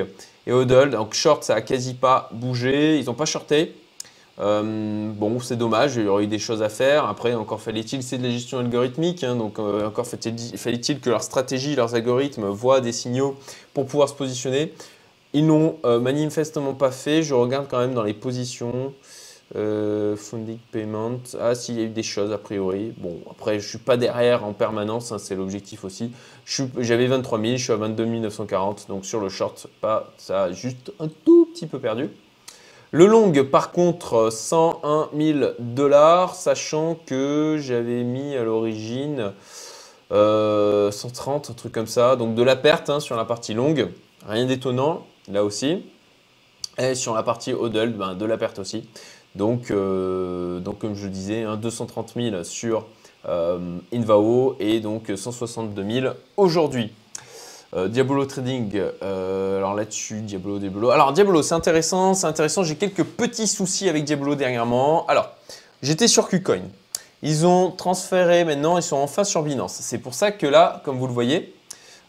et 0.47 0.51
hodl. 0.51 0.89
Donc 0.89 1.13
short, 1.13 1.43
ça 1.43 1.53
a 1.53 1.61
quasi 1.61 1.93
pas 1.93 2.29
bougé, 2.33 2.97
ils 2.97 3.05
n'ont 3.05 3.13
pas 3.13 3.25
shorté, 3.25 3.75
euh, 4.39 5.11
bon, 5.11 5.39
c'est 5.39 5.57
dommage, 5.57 5.95
il 5.97 6.05
y 6.05 6.07
aurait 6.07 6.23
eu 6.23 6.27
des 6.27 6.39
choses 6.39 6.61
à 6.61 6.69
faire. 6.69 7.05
Après, 7.05 7.33
encore 7.33 7.59
fallait-il, 7.59 8.03
c'est 8.03 8.17
de 8.17 8.23
la 8.23 8.29
gestion 8.29 8.59
algorithmique, 8.59 9.23
hein, 9.23 9.35
donc 9.35 9.59
euh, 9.59 9.87
encore 9.87 10.07
fallait-il 10.07 10.99
que 11.01 11.09
leur 11.09 11.23
stratégie, 11.23 11.75
leurs 11.75 11.95
algorithmes 11.95 12.45
voient 12.45 12.79
des 12.79 12.93
signaux 12.93 13.35
pour 13.73 13.85
pouvoir 13.85 14.07
se 14.07 14.13
positionner. 14.13 14.73
Ils 15.33 15.45
n'ont 15.45 15.75
euh, 15.85 15.99
manifestement 15.99 16.73
pas 16.73 16.91
fait. 16.91 17.21
Je 17.21 17.33
regarde 17.33 17.67
quand 17.69 17.79
même 17.79 17.93
dans 17.93 18.03
les 18.03 18.13
positions. 18.13 18.93
funding 19.53 20.59
payment. 20.71 21.19
Ah, 21.39 21.53
s'il 21.53 21.75
y 21.77 21.81
a 21.81 21.83
eu 21.83 21.89
des 21.89 22.03
choses 22.03 22.31
a 22.31 22.37
priori. 22.37 22.93
Bon, 22.97 23.19
après, 23.29 23.59
je 23.59 23.67
suis 23.67 23.77
pas 23.77 23.97
derrière 23.97 24.45
en 24.45 24.53
permanence, 24.53 25.11
hein, 25.11 25.17
c'est 25.17 25.35
l'objectif 25.35 25.83
aussi. 25.83 26.11
J'avais 26.77 27.07
23 27.07 27.41
000, 27.41 27.57
je 27.57 27.63
suis 27.63 27.73
à 27.73 27.75
22 27.75 28.05
940, 28.05 28.85
donc 28.87 29.05
sur 29.05 29.19
le 29.19 29.29
short, 29.29 29.67
pas, 29.81 30.13
ça 30.17 30.43
a 30.43 30.51
juste 30.51 30.93
un 30.99 31.09
tout 31.25 31.49
petit 31.53 31.67
peu 31.67 31.79
perdu. 31.79 32.09
Le 32.91 33.05
long, 33.05 33.31
par 33.51 33.71
contre, 33.71 34.31
101 34.31 35.09
000 35.15 35.39
dollars, 35.59 36.33
sachant 36.33 36.97
que 37.05 37.57
j'avais 37.59 38.03
mis 38.03 38.35
à 38.35 38.43
l'origine 38.43 39.31
130, 40.09 40.11
euh, 40.11 40.89
un 41.51 41.53
truc 41.53 41.71
comme 41.71 41.85
ça. 41.85 42.15
Donc 42.15 42.33
de 42.33 42.41
la 42.41 42.55
perte 42.55 42.89
hein, 42.89 42.99
sur 42.99 43.15
la 43.15 43.25
partie 43.25 43.53
longue, 43.53 43.89
rien 44.27 44.45
d'étonnant 44.45 45.05
là 45.31 45.43
aussi. 45.43 45.83
Et 46.79 46.95
sur 46.95 47.13
la 47.13 47.21
partie 47.21 47.53
hodl, 47.53 47.89
ben, 47.89 48.15
de 48.15 48.25
la 48.25 48.37
perte 48.37 48.57
aussi. 48.57 48.89
Donc, 49.35 49.69
euh, 49.69 50.59
comme 50.79 50.95
je 50.95 51.07
disais, 51.07 51.45
230 51.61 52.13
hein, 52.17 52.31
000 52.31 52.43
sur 52.43 52.87
Invao 53.93 54.55
et 54.59 54.79
donc 54.79 55.11
162 55.15 55.83
000 56.01 56.13
aujourd'hui. 56.37 56.91
Diabolo 57.75 58.25
Trading, 58.25 58.81
alors 59.01 59.75
là-dessus, 59.75 60.21
Diabolo, 60.21 60.59
Diabolo. 60.59 60.89
Alors 60.89 61.13
Diabolo, 61.13 61.43
c'est 61.43 61.53
intéressant, 61.53 62.13
c'est 62.13 62.25
intéressant. 62.25 62.63
J'ai 62.63 62.75
quelques 62.75 63.03
petits 63.03 63.47
soucis 63.47 63.87
avec 63.87 64.05
Diabolo 64.05 64.35
dernièrement. 64.35 65.05
Alors, 65.07 65.29
j'étais 65.83 66.07
sur 66.07 66.27
KuCoin. 66.27 66.61
Ils 67.21 67.45
ont 67.45 67.71
transféré 67.71 68.45
maintenant, 68.45 68.77
ils 68.77 68.83
sont 68.83 68.97
enfin 68.97 69.23
sur 69.23 69.43
Binance. 69.43 69.77
C'est 69.81 69.97
pour 69.97 70.13
ça 70.13 70.31
que 70.31 70.47
là, 70.47 70.81
comme 70.85 70.97
vous 70.97 71.07
le 71.07 71.13
voyez, 71.13 71.53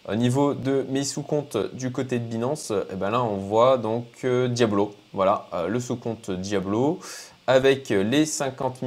au 0.09 0.15
niveau 0.15 0.55
de 0.55 0.87
mes 0.89 1.05
sous-comptes 1.05 1.57
du 1.75 1.93
côté 1.93 2.19
de 2.19 2.25
Binance, 2.25 2.73
eh 2.93 2.97
ben 2.97 3.11
là 3.11 3.23
on 3.23 3.37
voit 3.37 3.77
donc 3.77 4.07
euh, 4.25 4.49
Diablo. 4.49 4.95
Voilà, 5.13 5.47
euh, 5.53 5.69
le 5.69 5.81
sous-compte 5.81 6.31
Diablo 6.31 7.01
avec 7.51 7.89
les 7.89 8.27
50 8.27 8.81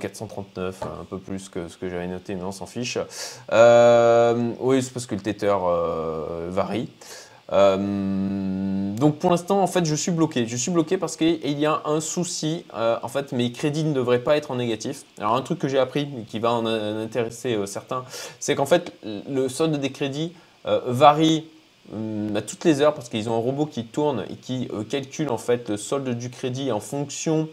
439, 0.00 0.82
un 0.82 1.04
peu 1.04 1.18
plus 1.18 1.48
que 1.48 1.68
ce 1.68 1.76
que 1.76 1.88
j'avais 1.88 2.06
noté, 2.06 2.34
mais 2.34 2.44
on 2.44 2.52
s'en 2.52 2.66
fiche. 2.66 2.98
Euh, 3.52 4.52
oui, 4.60 4.82
c'est 4.82 4.92
parce 4.92 5.06
que 5.06 5.14
le 5.14 5.20
tether 5.20 5.56
varie. 6.48 6.88
donc 7.50 9.18
pour 9.18 9.30
l'instant, 9.30 9.60
en 9.60 9.66
fait, 9.66 9.84
je 9.84 9.94
suis 9.94 10.12
bloqué. 10.12 10.46
Je 10.46 10.56
suis 10.56 10.70
bloqué 10.70 10.98
parce 10.98 11.16
qu'il 11.16 11.58
y 11.58 11.66
a 11.66 11.82
un 11.84 12.00
souci. 12.00 12.64
en 12.74 13.08
fait, 13.08 13.32
mes 13.32 13.52
crédits 13.52 13.84
ne 13.84 13.92
devraient 13.92 14.24
pas 14.24 14.36
être 14.36 14.50
en 14.50 14.56
négatif. 14.56 15.04
Alors 15.18 15.34
un 15.34 15.42
truc 15.42 15.58
que 15.58 15.68
j'ai 15.68 15.78
appris, 15.78 16.08
qui 16.28 16.38
va 16.38 16.52
en 16.52 16.66
intéresser 16.66 17.56
certains, 17.66 18.04
c'est 18.40 18.54
qu'en 18.54 18.66
fait, 18.66 18.92
le 19.04 19.48
solde 19.48 19.76
des 19.76 19.90
crédits 19.90 20.32
euh, 20.66 20.80
varie 20.86 21.44
hum, 21.92 22.34
à 22.34 22.42
toutes 22.42 22.64
les 22.64 22.80
heures 22.80 22.94
parce 22.94 23.08
qu'ils 23.08 23.28
ont 23.28 23.34
un 23.34 23.40
robot 23.40 23.66
qui 23.66 23.84
tourne 23.84 24.24
et 24.28 24.34
qui 24.34 24.68
euh, 24.72 24.82
calcule 24.82 25.28
en 25.28 25.38
fait 25.38 25.68
le 25.68 25.76
solde 25.76 26.08
du 26.10 26.28
crédit 26.28 26.72
en 26.72 26.80
fonction 26.80 27.48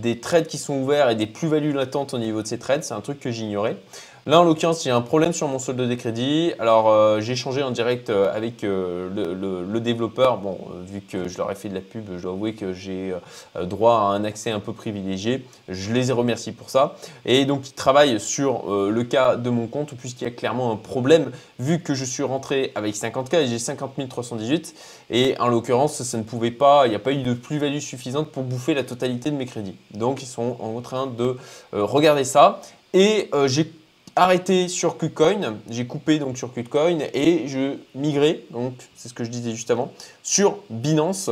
des 0.00 0.20
trades 0.20 0.46
qui 0.46 0.58
sont 0.58 0.74
ouverts 0.80 1.10
et 1.10 1.14
des 1.14 1.26
plus-values 1.26 1.72
latentes 1.72 2.14
au 2.14 2.18
niveau 2.18 2.42
de 2.42 2.46
ces 2.46 2.58
trades. 2.58 2.84
C'est 2.84 2.94
un 2.94 3.00
truc 3.00 3.20
que 3.20 3.30
j'ignorais. 3.30 3.76
Là, 4.24 4.40
en 4.40 4.44
l'occurrence, 4.44 4.84
j'ai 4.84 4.90
un 4.90 5.00
problème 5.00 5.32
sur 5.32 5.48
mon 5.48 5.58
solde 5.58 5.80
de 5.80 5.94
crédit. 5.96 6.52
Alors, 6.60 6.88
euh, 6.90 7.20
j'ai 7.20 7.32
échangé 7.32 7.60
en 7.64 7.72
direct 7.72 8.08
euh, 8.08 8.32
avec 8.32 8.62
euh, 8.62 9.10
le, 9.12 9.80
développeur. 9.80 10.36
Bon, 10.36 10.58
vu 10.86 11.00
que 11.00 11.26
je 11.26 11.36
leur 11.38 11.50
ai 11.50 11.56
fait 11.56 11.68
de 11.68 11.74
la 11.74 11.80
pub, 11.80 12.04
je 12.16 12.22
dois 12.22 12.30
avouer 12.30 12.52
que 12.52 12.72
j'ai 12.72 13.12
droit 13.62 13.94
à 13.94 14.02
un 14.14 14.22
accès 14.22 14.52
un 14.52 14.60
peu 14.60 14.72
privilégié. 14.72 15.44
Je 15.68 15.92
les 15.92 16.10
ai 16.10 16.12
remerciés 16.12 16.52
pour 16.52 16.70
ça. 16.70 16.94
Et 17.24 17.46
donc, 17.46 17.68
ils 17.68 17.72
travaillent 17.72 18.20
sur 18.20 18.70
le 18.70 19.02
cas 19.02 19.34
de 19.34 19.50
mon 19.50 19.66
compte, 19.66 19.94
puisqu'il 19.94 20.22
y 20.22 20.28
a 20.28 20.30
clairement 20.30 20.70
un 20.70 20.76
problème, 20.76 21.32
vu 21.58 21.80
que 21.80 21.94
je 21.94 22.04
suis 22.04 22.22
rentré 22.22 22.70
avec 22.76 22.94
50K 22.94 23.40
et 23.40 23.46
j'ai 23.48 23.58
50 23.58 24.08
318. 24.08 24.74
Et 25.10 25.34
en 25.40 25.48
l'occurrence, 25.48 26.00
ça 26.00 26.16
ne 26.16 26.22
pouvait 26.22 26.52
pas, 26.52 26.86
il 26.86 26.90
n'y 26.90 26.96
a 26.96 27.00
pas 27.00 27.10
eu 27.10 27.24
de 27.24 27.34
plus-value 27.34 27.80
suffisante 27.80 28.30
pour 28.30 28.44
bouffer 28.44 28.74
la 28.74 28.84
totalité 28.84 29.32
de 29.32 29.36
mes 29.36 29.46
crédits. 29.46 29.74
Donc, 29.94 30.22
ils 30.22 30.26
sont 30.26 30.58
en 30.60 30.80
train 30.80 31.08
de 31.08 31.36
regarder 31.72 32.22
ça. 32.22 32.60
Et 32.94 33.30
j'ai 33.46 33.72
arrêté 34.16 34.68
sur 34.68 34.98
KuCoin, 34.98 35.56
j'ai 35.70 35.86
coupé 35.86 36.18
donc 36.18 36.36
sur 36.36 36.52
KuCoin 36.52 36.98
et 37.14 37.48
je 37.48 37.76
migrais, 37.94 38.40
donc 38.50 38.74
c'est 38.94 39.08
ce 39.08 39.14
que 39.14 39.24
je 39.24 39.30
disais 39.30 39.52
juste 39.52 39.70
avant, 39.70 39.92
sur 40.22 40.58
Binance. 40.70 41.30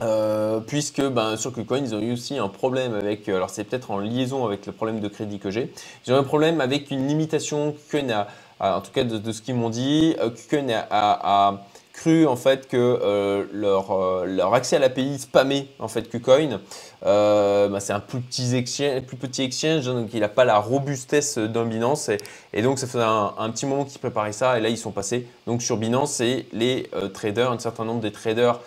Euh, 0.00 0.60
puisque 0.60 1.02
ben, 1.02 1.36
sur 1.36 1.52
KuCoin, 1.52 1.78
ils 1.78 1.92
ont 1.92 2.00
eu 2.00 2.12
aussi 2.12 2.38
un 2.38 2.46
problème 2.46 2.94
avec, 2.94 3.28
alors 3.28 3.50
c'est 3.50 3.64
peut-être 3.64 3.90
en 3.90 3.98
liaison 3.98 4.46
avec 4.46 4.64
le 4.66 4.72
problème 4.72 5.00
de 5.00 5.08
crédit 5.08 5.40
que 5.40 5.50
j'ai, 5.50 5.72
ils 6.06 6.12
ont 6.12 6.16
un 6.16 6.22
problème 6.22 6.60
avec 6.60 6.92
une 6.92 7.08
limitation 7.08 7.74
KuCoin, 7.90 8.26
en 8.60 8.80
tout 8.80 8.92
cas 8.92 9.02
de, 9.02 9.32
ce 9.32 9.42
qu'ils 9.42 9.56
m'ont 9.56 9.70
dit, 9.70 10.14
euh, 10.20 10.30
KuCoin 10.30 10.68
a, 10.90 11.64
cru 11.98 12.26
en 12.26 12.36
fait 12.36 12.68
que 12.68 12.76
euh, 12.76 13.44
leur, 13.52 13.90
euh, 13.90 14.24
leur, 14.24 14.54
accès 14.54 14.76
à 14.76 14.78
l'API 14.78 15.18
spammait 15.18 15.66
en 15.78 15.88
fait 15.88 16.08
KuCoin. 16.08 16.60
Euh, 17.06 17.68
bah, 17.68 17.80
c'est 17.80 17.92
un 17.92 18.00
plus 18.00 18.20
petit 18.20 18.56
exchange, 18.56 19.02
plus 19.02 19.16
petit 19.16 19.42
exchange 19.42 19.86
hein, 19.88 19.94
donc 19.94 20.10
il 20.12 20.20
n'a 20.20 20.28
pas 20.28 20.44
la 20.44 20.58
robustesse 20.58 21.38
d'un 21.38 21.64
Binance 21.64 22.10
et, 22.52 22.62
donc 22.62 22.78
ça 22.78 22.86
faisait 22.86 23.04
un, 23.04 23.50
petit 23.50 23.66
moment 23.66 23.84
qu'ils 23.84 24.00
préparaient 24.00 24.32
ça 24.32 24.58
et 24.58 24.60
là 24.60 24.68
ils 24.68 24.78
sont 24.78 24.90
passés 24.90 25.26
donc 25.46 25.62
sur 25.62 25.76
Binance 25.76 26.20
et 26.20 26.46
les 26.52 26.90
traders, 27.14 27.52
un 27.52 27.58
certain 27.58 27.84
nombre 27.84 28.00
des 28.00 28.10
traders 28.12 28.60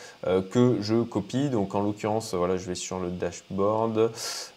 que 0.49 0.77
je 0.79 1.01
copie. 1.01 1.49
Donc 1.49 1.75
en 1.75 1.81
l'occurrence, 1.81 2.33
voilà, 2.33 2.55
je 2.57 2.65
vais 2.67 2.75
sur 2.75 2.99
le 2.99 3.09
dashboard, 3.09 4.11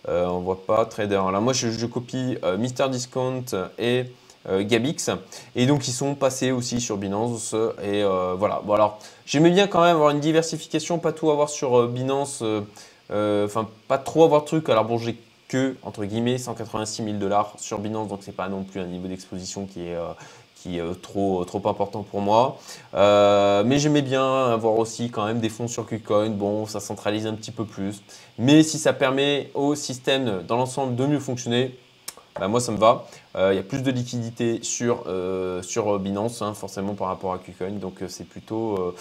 on 0.06 0.38
voit 0.38 0.64
pas 0.66 0.84
trader. 0.84 1.20
Là 1.32 1.40
moi 1.40 1.52
je, 1.52 1.70
je 1.70 1.86
copie 1.86 2.36
Mister 2.58 2.88
Discount 2.88 3.44
et 3.78 4.04
euh, 4.04 4.04
Gabix. 4.48 5.10
Et 5.56 5.66
donc, 5.66 5.88
ils 5.88 5.92
sont 5.92 6.14
passés 6.14 6.52
aussi 6.52 6.80
sur 6.80 6.96
Binance. 6.96 7.54
Et 7.82 8.02
euh, 8.02 8.34
voilà. 8.38 8.60
Bon, 8.64 8.74
alors, 8.74 8.98
j'aimais 9.26 9.50
bien 9.50 9.66
quand 9.66 9.82
même 9.82 9.96
avoir 9.96 10.10
une 10.10 10.20
diversification, 10.20 10.98
pas 10.98 11.12
tout 11.12 11.30
avoir 11.30 11.48
sur 11.48 11.78
euh, 11.78 11.86
Binance. 11.86 12.42
Enfin, 13.10 13.68
pas 13.88 13.98
trop 13.98 14.24
avoir 14.24 14.42
de 14.42 14.46
trucs. 14.46 14.68
Alors, 14.68 14.84
bon, 14.84 14.98
j'ai 14.98 15.16
que, 15.48 15.76
entre 15.82 16.04
guillemets, 16.04 16.38
186 16.38 17.04
000 17.04 17.16
dollars 17.16 17.54
sur 17.58 17.78
Binance. 17.78 18.08
Donc, 18.08 18.20
c'est 18.22 18.32
pas 18.32 18.48
non 18.48 18.64
plus 18.64 18.80
un 18.80 18.86
niveau 18.86 19.08
d'exposition 19.08 19.66
qui 19.66 19.88
est 19.88 19.96
qui 20.56 20.78
est 20.78 21.02
trop, 21.02 21.44
trop 21.44 21.68
important 21.68 22.02
pour 22.02 22.22
moi. 22.22 22.58
mais 22.94 23.78
j'aimais 23.78 24.00
bien 24.00 24.46
avoir 24.46 24.78
aussi 24.78 25.10
quand 25.10 25.26
même 25.26 25.38
des 25.38 25.50
fonds 25.50 25.68
sur 25.68 25.84
KuCoin. 25.84 26.30
Bon, 26.30 26.64
ça 26.64 26.80
centralise 26.80 27.26
un 27.26 27.34
petit 27.34 27.50
peu 27.50 27.66
plus. 27.66 28.02
Mais 28.38 28.62
si 28.62 28.78
ça 28.78 28.94
permet 28.94 29.50
au 29.52 29.74
système 29.74 30.42
dans 30.48 30.56
l'ensemble 30.56 30.96
de 30.96 31.04
mieux 31.04 31.20
fonctionner, 31.20 31.76
bah, 32.38 32.48
moi 32.48 32.60
ça 32.60 32.72
me 32.72 32.76
va. 32.76 33.06
Euh, 33.36 33.52
il 33.52 33.56
y 33.56 33.60
a 33.60 33.62
plus 33.62 33.82
de 33.82 33.90
liquidité 33.90 34.60
sur, 34.62 35.04
euh, 35.06 35.62
sur 35.62 35.98
Binance, 35.98 36.42
hein, 36.42 36.54
forcément 36.54 36.94
par 36.94 37.08
rapport 37.08 37.32
à 37.32 37.38
KuCoin. 37.38 37.72
Donc 37.72 38.02
euh, 38.02 38.08
c'est 38.08 38.28
plutôt, 38.28 38.94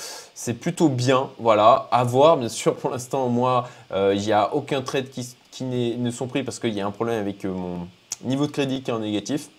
plutôt 0.62 0.90
bien. 0.90 1.30
Voilà, 1.40 1.88
à 1.92 2.04
voir. 2.04 2.38
Bien 2.38 2.50
sûr, 2.50 2.76
pour 2.76 2.92
l'instant, 2.92 3.30
moi, 3.30 3.68
il 3.92 4.20
n'y 4.20 4.32
a 4.32 4.54
aucun 4.54 4.82
trade 4.82 5.10
qui, 5.10 5.36
qui 5.52 5.64
ne 5.64 6.12
sont 6.12 6.28
pris 6.28 6.44
parce 6.44 6.60
qu'il 6.60 6.74
y 6.74 6.82
a 6.82 6.86
un 6.86 6.92
problème 6.92 7.20
avec 7.20 7.44
mon 7.46 7.88
niveau 8.24 8.48
de 8.48 8.52
crédit 8.52 8.82
qui 8.82 8.92
est 8.92 8.94
en 8.94 9.00
négatif. 9.00 9.50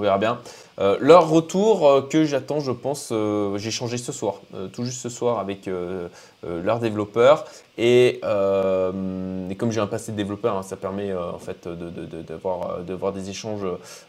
On 0.00 0.02
verra 0.02 0.16
bien. 0.16 0.38
Euh, 0.78 0.96
leur 0.98 1.28
retour 1.28 1.86
euh, 1.86 2.00
que 2.00 2.24
j'attends, 2.24 2.60
je 2.60 2.72
pense, 2.72 3.10
euh, 3.12 3.58
j'ai 3.58 3.70
changé 3.70 3.98
ce 3.98 4.12
soir, 4.12 4.36
tout 4.72 4.86
juste 4.86 5.02
ce 5.02 5.10
soir 5.10 5.38
avec 5.38 5.68
leur 6.42 6.78
développeur. 6.78 7.44
Et, 7.76 8.18
comme 8.22 9.70
j'ai 9.70 9.80
un 9.80 9.86
passé 9.86 10.12
de 10.12 10.16
développeur, 10.16 10.56
hein, 10.56 10.62
ça 10.62 10.76
permet 10.76 11.14
en 11.14 11.38
fait 11.38 11.68
d'avoir 11.68 12.78
de, 12.82 12.94
voir 12.94 13.12
des 13.12 13.28
échanges 13.28 13.66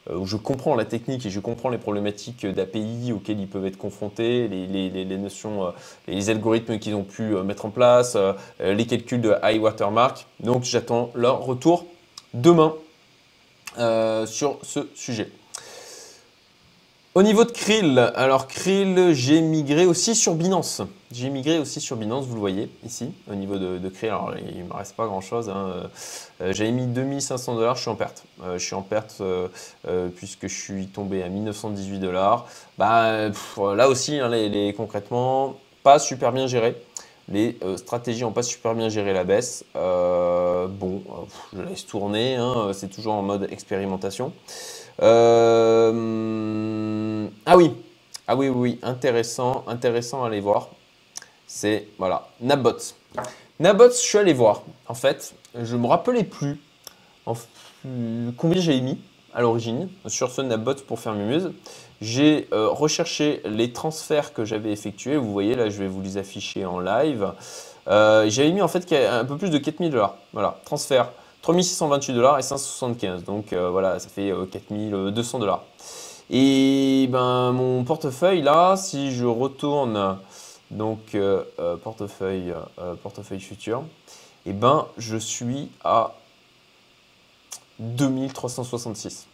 où 0.09 0.25
je 0.25 0.37
comprends 0.37 0.75
la 0.75 0.85
technique 0.85 1.25
et 1.25 1.29
je 1.29 1.41
comprends 1.41 1.67
les 1.67 1.77
problématiques 1.77 2.45
d'API 2.45 3.11
auxquelles 3.13 3.41
ils 3.41 3.49
peuvent 3.49 3.65
être 3.65 3.77
confrontés, 3.77 4.47
les, 4.47 4.89
les 4.89 5.17
notions, 5.17 5.73
les 6.07 6.29
algorithmes 6.29 6.79
qu'ils 6.79 6.95
ont 6.95 7.03
pu 7.03 7.35
mettre 7.43 7.65
en 7.65 7.69
place, 7.69 8.17
les 8.61 8.85
calculs 8.85 9.19
de 9.19 9.35
high 9.43 9.61
watermark. 9.61 10.25
Donc 10.39 10.63
j'attends 10.63 11.11
leur 11.15 11.41
retour 11.41 11.85
demain 12.33 12.73
sur 14.25 14.57
ce 14.63 14.87
sujet. 14.95 15.29
Au 17.13 17.23
niveau 17.23 17.43
de 17.43 17.51
Krill, 17.51 17.99
alors 18.15 18.47
Krill, 18.47 19.11
j'ai 19.11 19.41
migré 19.41 19.85
aussi 19.85 20.15
sur 20.15 20.33
Binance. 20.33 20.81
J'ai 21.11 21.29
migré 21.29 21.59
aussi 21.59 21.81
sur 21.81 21.97
Binance, 21.97 22.25
vous 22.25 22.35
le 22.35 22.39
voyez 22.39 22.69
ici, 22.85 23.11
au 23.29 23.35
niveau 23.35 23.57
de, 23.57 23.89
Krill. 23.89 24.11
Alors, 24.11 24.33
il 24.37 24.63
ne 24.63 24.69
me 24.69 24.73
reste 24.73 24.95
pas 24.95 25.07
grand-chose. 25.07 25.49
Hein. 25.49 25.89
Euh, 26.39 26.53
j'avais 26.53 26.71
mis 26.71 26.87
2500 26.87 27.55
dollars, 27.55 27.75
je 27.75 27.81
suis 27.81 27.89
en 27.89 27.95
perte. 27.95 28.23
Euh, 28.41 28.57
je 28.57 28.65
suis 28.65 28.75
en 28.75 28.81
perte 28.81 29.17
euh, 29.19 29.49
puisque 30.15 30.47
je 30.47 30.57
suis 30.57 30.87
tombé 30.87 31.21
à 31.21 31.27
1918 31.27 31.99
dollars. 31.99 32.47
Bah, 32.77 33.27
là 33.75 33.89
aussi, 33.89 34.17
hein, 34.17 34.29
les, 34.29 34.73
concrètement, 34.73 35.57
pas 35.83 35.99
super 35.99 36.31
bien 36.31 36.47
géré. 36.47 36.81
Les 37.31 37.57
stratégies 37.77 38.21
n'ont 38.21 38.31
pas 38.31 38.43
super 38.43 38.75
bien 38.75 38.89
géré 38.89 39.13
la 39.13 39.23
baisse. 39.23 39.63
bon, 39.73 41.01
je 41.53 41.61
laisse 41.61 41.85
tourner, 41.85 42.35
hein. 42.35 42.71
c'est 42.73 42.89
toujours 42.89 43.13
en 43.13 43.21
mode 43.21 43.47
expérimentation. 43.51 44.33
Euh, 45.01 45.91
ah 47.45 47.57
oui, 47.57 47.73
ah 48.27 48.35
oui, 48.35 48.49
oui, 48.49 48.79
intéressant, 48.83 49.63
intéressant 49.67 50.23
à 50.23 50.27
aller 50.27 50.41
voir. 50.41 50.69
C'est, 51.47 51.87
voilà, 51.97 52.27
Nabots. 52.39 52.93
Nabots, 53.59 53.89
je 53.89 53.95
suis 53.95 54.17
allé 54.17 54.33
voir. 54.33 54.63
En 54.87 54.93
fait, 54.93 55.33
je 55.55 55.75
me 55.75 55.87
rappelais 55.87 56.23
plus 56.23 56.59
combien 58.37 58.61
j'avais 58.61 58.81
mis 58.81 59.01
à 59.33 59.41
l'origine 59.41 59.89
sur 60.07 60.31
ce 60.31 60.41
Nabots 60.41 60.75
pour 60.87 60.99
faire 60.99 61.13
Mumuse. 61.13 61.51
J'ai 62.01 62.47
euh, 62.51 62.67
recherché 62.69 63.41
les 63.45 63.71
transferts 63.71 64.33
que 64.33 64.43
j'avais 64.43 64.71
effectués. 64.71 65.17
Vous 65.17 65.31
voyez, 65.31 65.55
là, 65.55 65.69
je 65.69 65.77
vais 65.77 65.87
vous 65.87 66.01
les 66.01 66.17
afficher 66.17 66.65
en 66.65 66.79
live. 66.79 67.31
Euh, 67.87 68.29
j'avais 68.29 68.51
mis 68.51 68.61
en 68.61 68.67
fait 68.67 68.91
un 68.93 69.25
peu 69.25 69.37
plus 69.37 69.49
de 69.49 69.57
4000 69.57 69.91
dollars. 69.91 70.15
Voilà, 70.33 70.59
transfert 70.65 71.11
3628 71.41 72.13
dollars 72.13 72.39
et 72.39 72.41
575. 72.41 73.23
Donc 73.23 73.53
euh, 73.53 73.69
voilà, 73.69 73.99
ça 73.99 74.09
fait 74.09 74.31
4200 74.51 75.37
euh, 75.37 75.41
dollars. 75.41 75.63
Et 76.29 77.07
ben 77.09 77.51
mon 77.51 77.83
portefeuille 77.83 78.41
là, 78.41 78.77
si 78.77 79.11
je 79.11 79.25
retourne 79.25 80.17
donc 80.69 81.17
portefeuille 81.83 82.53
portefeuille 83.03 83.41
futur, 83.41 83.83
et 84.45 84.53
ben 84.53 84.87
je 84.97 85.17
suis 85.17 85.69
à 85.83 86.13
2366. 87.79 89.27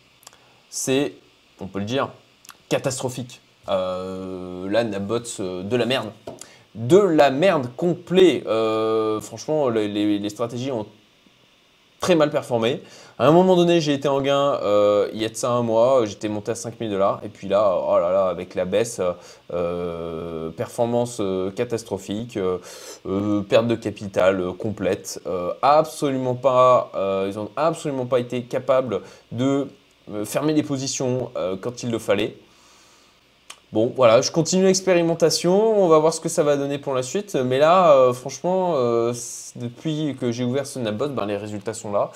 C'est, 0.72 1.14
on 1.60 1.68
peut 1.68 1.78
le 1.78 1.86
dire, 1.86 2.10
catastrophique. 2.70 3.42
là, 3.68 4.84
Nabots 4.84 5.40
de 5.40 5.76
la 5.76 5.86
merde. 5.86 6.12
De 6.76 6.98
la 6.98 7.32
merde 7.32 7.70
complet. 7.76 8.44
franchement, 9.22 9.70
les, 9.70 10.30
stratégies 10.30 10.72
ont 10.72 10.86
très 12.00 12.16
mal 12.16 12.30
performé. 12.30 12.82
À 13.20 13.28
un 13.28 13.32
moment 13.32 13.56
donné, 13.56 13.82
j'ai 13.82 13.94
été 13.94 14.08
en 14.08 14.22
gain 14.22 14.60
euh, 14.62 15.10
il 15.14 15.22
y 15.22 15.26
a 15.26 15.30
de 15.30 15.36
ça 15.36 15.50
un 15.50 15.64
mois, 15.64 16.06
j'étais 16.06 16.30
monté 16.30 16.52
à 16.52 16.56
5000 16.56 16.92
dollars. 16.92 17.20
Et 17.24 17.30
puis 17.30 17.48
là, 17.48 17.76
oh 17.76 17.98
là 17.98 18.12
là, 18.12 18.28
avec 18.28 18.54
la 18.54 18.66
baisse, 18.66 19.02
euh, 19.52 20.52
performance 20.52 21.18
euh, 21.20 21.50
catastrophique, 21.52 22.38
perte 23.50 23.68
de 23.68 23.76
capital 23.76 24.54
complète. 24.60 25.20
absolument 25.62 26.36
pas, 26.36 26.92
ils 27.28 27.36
n'ont 27.36 27.50
absolument 27.56 28.06
pas 28.06 28.20
été 28.20 28.44
capables 28.44 29.02
de 29.32 29.68
fermer 30.26 30.54
les 30.54 30.64
positions 30.64 31.32
quand 31.62 31.84
il 31.84 31.92
le 31.92 32.00
fallait. 32.00 32.36
Bon, 33.74 33.92
voilà, 33.96 34.22
je 34.22 34.32
continue 34.32 34.64
l'expérimentation. 34.64 35.84
On 35.84 35.88
va 35.88 36.00
voir 36.00 36.14
ce 36.14 36.22
que 36.22 36.30
ça 36.30 36.44
va 36.44 36.56
donner 36.56 36.78
pour 36.78 36.94
la 36.94 37.04
suite. 37.04 37.36
Mais 37.36 37.60
là, 37.60 38.12
franchement, 38.14 38.76
depuis 39.58 40.16
que 40.20 40.32
j'ai 40.32 40.46
ouvert 40.46 40.66
ce 40.66 40.80
Nabot, 40.80 41.10
ben, 41.10 41.26
les 41.26 41.38
résultats 41.38 41.74
sont 41.74 41.92
là. 41.92 42.12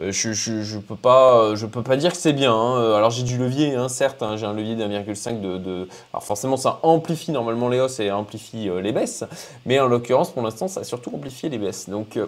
Euh, 0.00 0.12
je, 0.12 0.32
je, 0.32 0.78
peux 0.78 0.96
pas, 0.96 1.54
dire 1.96 2.12
que 2.12 2.18
c'est 2.18 2.32
bien. 2.32 2.54
Hein. 2.54 2.94
Alors 2.94 3.10
j'ai 3.10 3.22
du 3.22 3.38
levier, 3.38 3.74
hein, 3.74 3.88
certes, 3.88 4.22
hein, 4.22 4.36
j'ai 4.36 4.44
un 4.44 4.52
levier 4.52 4.74
d'1,5 4.74 5.40
de, 5.40 5.88
Alors 6.12 6.22
forcément, 6.22 6.56
ça 6.56 6.80
amplifie 6.82 7.32
normalement 7.32 7.68
les 7.68 7.80
hausses 7.80 8.00
et 8.00 8.10
amplifie 8.10 8.68
euh, 8.68 8.82
les 8.82 8.92
baisses. 8.92 9.24
Mais 9.64 9.80
en 9.80 9.86
l'occurrence, 9.86 10.30
pour 10.30 10.42
l'instant, 10.42 10.68
ça 10.68 10.80
a 10.80 10.84
surtout 10.84 11.10
amplifié 11.14 11.48
les 11.48 11.58
baisses. 11.58 11.88
Donc 11.88 12.16
euh, 12.16 12.26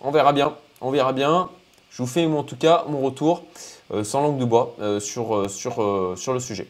on 0.00 0.10
verra 0.10 0.32
bien. 0.32 0.54
On 0.80 0.90
verra 0.90 1.12
bien. 1.12 1.50
Je 1.90 2.02
vous 2.02 2.08
fais 2.08 2.24
en 2.24 2.42
tout 2.42 2.56
cas 2.56 2.84
mon 2.88 3.00
retour 3.00 3.42
sans 4.02 4.22
langue 4.22 4.38
de 4.38 4.46
bois 4.46 4.74
sur 4.98 5.42
le 5.42 6.40
sujet. 6.40 6.66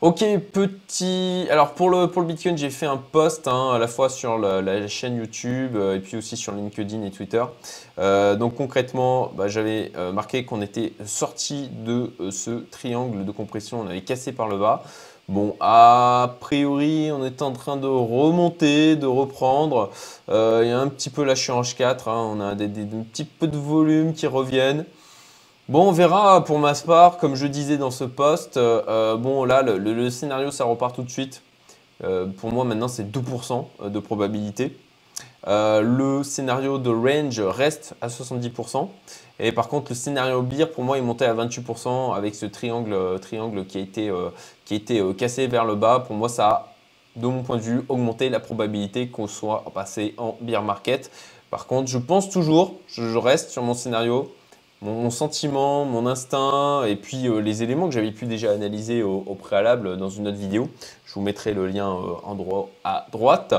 Ok, 0.00 0.24
petit. 0.52 1.48
Alors 1.50 1.72
pour 1.72 1.90
le, 1.90 2.06
Bitcoin, 2.22 2.56
j'ai 2.56 2.70
fait 2.70 2.86
un 2.86 2.98
post 2.98 3.48
hein, 3.48 3.72
à 3.74 3.78
la 3.80 3.88
fois 3.88 4.08
sur 4.08 4.38
la, 4.38 4.86
chaîne 4.86 5.16
YouTube 5.16 5.74
euh, 5.74 5.96
et 5.96 5.98
puis 5.98 6.16
aussi 6.16 6.36
sur 6.36 6.52
LinkedIn 6.52 7.02
et 7.02 7.10
Twitter. 7.10 7.42
Euh, 7.98 8.36
donc 8.36 8.54
concrètement, 8.54 9.32
bah, 9.36 9.48
j'avais 9.48 9.90
euh, 9.96 10.12
marqué 10.12 10.44
qu'on 10.44 10.62
était 10.62 10.92
sorti 11.04 11.68
de 11.84 12.12
ce 12.30 12.62
triangle 12.70 13.24
de 13.24 13.32
compression, 13.32 13.80
on 13.80 13.88
avait 13.88 14.02
cassé 14.02 14.30
par 14.30 14.46
le 14.46 14.56
bas. 14.56 14.84
Bon, 15.28 15.56
a 15.58 16.36
priori, 16.38 17.10
on 17.10 17.24
est 17.24 17.42
en 17.42 17.50
train 17.50 17.76
de 17.76 17.88
remonter, 17.88 18.94
de 18.94 19.06
reprendre. 19.06 19.90
Il 20.28 20.68
y 20.68 20.70
a 20.70 20.78
un 20.78 20.88
petit 20.88 21.10
peu 21.10 21.24
lâché 21.24 21.50
en 21.50 21.62
H4, 21.62 22.08
hein. 22.08 22.36
on 22.36 22.40
a 22.40 22.54
des, 22.54 22.68
des, 22.68 22.84
des 22.84 23.02
petits 23.02 23.24
peu 23.24 23.48
de 23.48 23.58
volume 23.58 24.14
qui 24.14 24.28
reviennent. 24.28 24.84
Bon, 25.68 25.86
on 25.86 25.92
verra 25.92 26.42
pour 26.44 26.58
ma 26.58 26.72
part, 26.72 27.18
comme 27.18 27.34
je 27.34 27.46
disais 27.46 27.76
dans 27.76 27.90
ce 27.90 28.04
post. 28.04 28.56
Euh, 28.56 28.80
euh, 28.88 29.16
bon, 29.18 29.44
là, 29.44 29.60
le, 29.60 30.08
scénario, 30.08 30.50
ça 30.50 30.64
repart 30.64 30.94
tout 30.94 31.02
de 31.02 31.10
suite. 31.10 31.42
Euh, 32.02 32.24
pour 32.24 32.50
moi, 32.50 32.64
maintenant, 32.64 32.88
c'est 32.88 33.04
2% 33.04 33.66
de 33.84 33.98
probabilité. 33.98 34.74
le 35.46 36.22
scénario 36.22 36.78
de 36.78 36.88
range 36.88 37.40
reste 37.40 37.94
à 38.00 38.08
70%. 38.08 38.88
Et 39.40 39.52
par 39.52 39.68
contre, 39.68 39.90
le 39.90 39.94
scénario 39.94 40.40
beer, 40.40 40.70
pour 40.70 40.84
moi, 40.84 40.96
il 40.96 41.04
montait 41.04 41.26
à 41.26 41.34
28% 41.34 42.16
avec 42.16 42.34
ce 42.34 42.46
triangle, 42.46 43.20
triangle 43.20 43.66
qui 43.66 43.76
a 43.76 43.82
été, 43.82 44.10
qui 44.64 44.72
a 44.72 44.76
été 44.78 45.14
cassé 45.18 45.48
vers 45.48 45.66
le 45.66 45.74
bas. 45.74 46.02
Pour 46.06 46.16
moi, 46.16 46.30
ça 46.30 46.48
a, 46.48 46.74
de 47.16 47.26
mon 47.26 47.42
point 47.42 47.58
de 47.58 47.62
vue, 47.62 47.82
augmenté 47.90 48.30
la 48.30 48.40
probabilité 48.40 49.08
qu'on 49.08 49.26
soit 49.26 49.64
passé 49.74 50.14
en 50.16 50.34
beer 50.40 50.62
market. 50.62 51.10
Par 51.50 51.66
contre, 51.66 51.90
je 51.90 51.98
pense 51.98 52.30
toujours, 52.30 52.76
je 52.88 53.18
reste 53.18 53.50
sur 53.50 53.62
mon 53.62 53.74
scénario 53.74 54.32
mon, 54.82 55.10
sentiment, 55.10 55.84
mon 55.84 56.06
instinct 56.06 56.84
et 56.84 56.96
puis 56.96 57.26
euh, 57.26 57.40
les 57.40 57.62
éléments 57.62 57.88
que 57.88 57.94
j'avais 57.94 58.12
pu 58.12 58.26
déjà 58.26 58.52
analyser 58.52 59.02
au, 59.02 59.34
préalable 59.34 59.96
dans 59.96 60.08
une 60.08 60.28
autre 60.28 60.36
vidéo, 60.36 60.68
je 61.06 61.14
vous 61.14 61.20
mettrai 61.20 61.54
le 61.54 61.66
lien 61.66 61.88
euh, 61.88 62.14
en 62.24 62.34
droit 62.34 62.70
à 62.84 63.06
droite, 63.10 63.54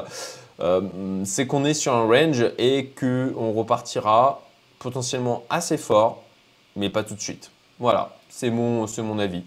euh, 0.60 0.82
c'est 1.26 1.48
qu'on 1.48 1.66
est 1.66 1.74
sur 1.74 1.94
un 1.94 2.08
range 2.08 2.46
et 2.58 2.92
qu'on 3.00 3.54
repartira 3.54 4.42
potentiellement 4.80 5.44
assez 5.50 5.78
fort, 5.78 6.24
mais 6.76 6.90
pas 6.90 7.04
tout 7.04 7.16
de 7.16 7.22
suite. 7.22 7.52
Voilà, 7.80 8.16
c'est 8.30 8.50
mon, 8.50 8.86
mon 9.00 9.20
avis. 9.20 9.44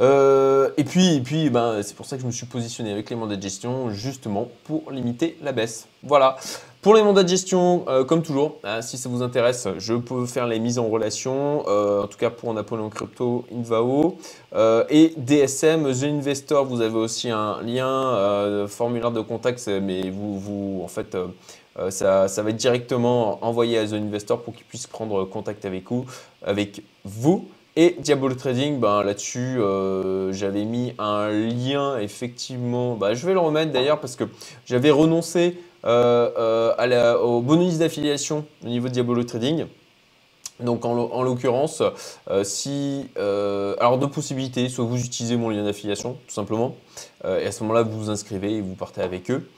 Et 0.00 0.84
puis, 0.84 1.16
et 1.16 1.20
puis 1.20 1.50
ben, 1.50 1.82
c'est 1.82 1.94
pour 1.94 2.06
ça 2.06 2.16
que 2.16 2.22
je 2.22 2.26
me 2.26 2.32
suis 2.32 2.46
positionné 2.46 2.92
avec 2.92 3.10
les 3.10 3.16
mandats 3.16 3.36
de 3.36 3.42
gestion, 3.42 3.90
justement 3.90 4.48
pour 4.64 4.90
limiter 4.90 5.36
la 5.42 5.52
baisse. 5.52 5.86
Voilà. 6.02 6.36
Pour 6.82 6.94
les 6.94 7.02
mandats 7.02 7.24
de 7.24 7.28
gestion, 7.28 7.84
euh, 7.88 8.04
comme 8.04 8.22
toujours, 8.22 8.56
hein, 8.64 8.80
si 8.80 8.96
ça 8.96 9.10
vous 9.10 9.22
intéresse, 9.22 9.68
je 9.76 9.92
peux 9.92 10.24
faire 10.24 10.46
les 10.46 10.58
mises 10.58 10.78
en 10.78 10.88
relation, 10.88 11.62
euh, 11.68 12.04
en 12.04 12.06
tout 12.06 12.16
cas 12.16 12.30
pour 12.30 12.54
Napoléon 12.54 12.88
Crypto, 12.88 13.44
Invao. 13.54 14.16
Euh, 14.54 14.84
et 14.88 15.12
DSM, 15.18 15.92
The 15.92 16.04
Investor, 16.04 16.64
vous 16.64 16.80
avez 16.80 16.96
aussi 16.96 17.28
un 17.28 17.60
lien, 17.60 18.66
formulaire 18.66 19.10
de 19.10 19.20
contact, 19.20 19.68
mais 19.68 20.08
vous, 20.08 20.38
vous 20.38 20.80
en 20.82 20.88
fait, 20.88 21.14
ça, 21.90 22.28
ça, 22.28 22.42
va 22.42 22.48
être 22.48 22.56
directement 22.56 23.44
envoyé 23.44 23.76
à 23.76 23.86
The 23.86 23.92
Investor 23.92 24.40
pour 24.40 24.54
qu'il 24.54 24.64
puisse 24.64 24.86
prendre 24.86 25.24
contact 25.26 25.66
avec 25.66 25.90
vous. 25.90 26.06
Avec 26.42 26.82
vous. 27.04 27.46
Et 27.76 27.96
Diabolo 28.00 28.34
Trading, 28.34 28.80
ben, 28.80 29.02
là-dessus, 29.02 29.58
j'avais 30.32 30.64
mis 30.64 30.92
un 30.98 31.30
lien, 31.30 31.98
effectivement. 31.98 32.96
Ben, 32.96 33.14
je 33.14 33.24
vais 33.26 33.32
le 33.32 33.38
remettre 33.38 33.72
d'ailleurs 33.72 34.00
parce 34.00 34.16
que 34.16 34.24
j'avais 34.66 34.90
renoncé 34.90 35.56
euh, 35.86 36.74
euh, 36.78 37.18
au 37.18 37.40
bonus 37.40 37.78
d'affiliation 37.78 38.44
au 38.64 38.68
niveau 38.68 38.88
de 38.88 38.92
Diabolo 38.92 39.24
Trading. 39.24 39.66
Donc 40.58 40.84
en, 40.84 41.22
l'occurrence, 41.22 41.82
euh, 42.28 42.44
si 42.44 43.08
alors 43.16 43.96
deux 43.96 44.10
possibilités, 44.10 44.68
soit 44.68 44.84
vous 44.84 45.02
utilisez 45.02 45.38
mon 45.38 45.48
lien 45.48 45.64
d'affiliation 45.64 46.18
tout 46.26 46.34
simplement, 46.34 46.76
et 47.24 47.46
à 47.46 47.50
ce 47.52 47.62
moment-là 47.62 47.82
vous 47.82 47.98
vous 47.98 48.10
inscrivez 48.10 48.56
et 48.56 48.60
vous 48.60 48.74
partez 48.74 49.00
avec 49.00 49.30
eux. 49.30 49.48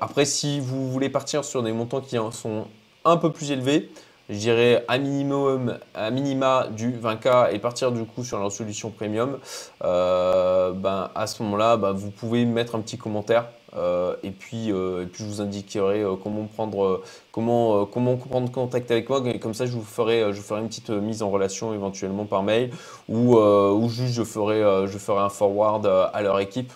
après, 0.00 0.26
si 0.26 0.60
vous 0.60 0.88
voulez 0.88 1.08
partir 1.08 1.44
sur 1.44 1.64
des 1.64 1.72
montants 1.72 2.00
qui 2.00 2.16
sont 2.30 2.68
un 3.04 3.16
peu 3.16 3.32
plus 3.32 3.50
élevés, 3.50 3.90
je 4.30 4.36
dirais 4.36 4.84
à 4.88 4.96
minimum, 4.98 5.78
à 5.94 6.10
minima 6.10 6.68
du 6.70 6.92
20K 6.92 7.52
et 7.52 7.58
partir 7.58 7.92
du 7.92 8.04
coup 8.04 8.24
sur 8.24 8.42
la 8.42 8.48
solution 8.48 8.90
premium, 8.90 9.38
ben, 9.80 11.10
à 11.14 11.26
ce 11.26 11.42
moment-là, 11.42 11.76
ben, 11.76 11.92
vous 11.92 12.10
pouvez 12.10 12.44
mettre 12.44 12.76
un 12.76 12.80
petit 12.80 12.96
commentaire 12.96 13.46
euh, 13.76 14.16
et, 14.22 14.30
puis, 14.30 14.72
euh, 14.72 15.02
et 15.02 15.06
puis 15.06 15.22
je 15.22 15.28
vous 15.28 15.40
indiquerai 15.40 16.02
euh, 16.02 16.16
comment 16.20 16.44
prendre, 16.46 17.02
comment, 17.30 17.86
comment 17.86 18.16
prendre 18.16 18.50
contact 18.50 18.90
avec 18.90 19.08
moi. 19.08 19.22
comme 19.40 19.54
ça, 19.54 19.66
je 19.66 19.72
vous 19.72 19.84
ferai, 19.84 20.32
je 20.32 20.40
ferai 20.40 20.60
une 20.60 20.68
petite 20.68 20.90
mise 20.90 21.22
en 21.22 21.30
relation 21.30 21.72
éventuellement 21.72 22.24
par 22.24 22.42
mail 22.42 22.70
ou, 23.08 23.36
ou 23.36 23.88
juste 23.88 24.14
je 24.14 24.24
ferai, 24.24 24.60
je 24.86 24.98
ferai 24.98 25.20
un 25.20 25.28
forward 25.28 25.86
à 25.86 26.22
leur 26.22 26.40
équipe 26.40 26.72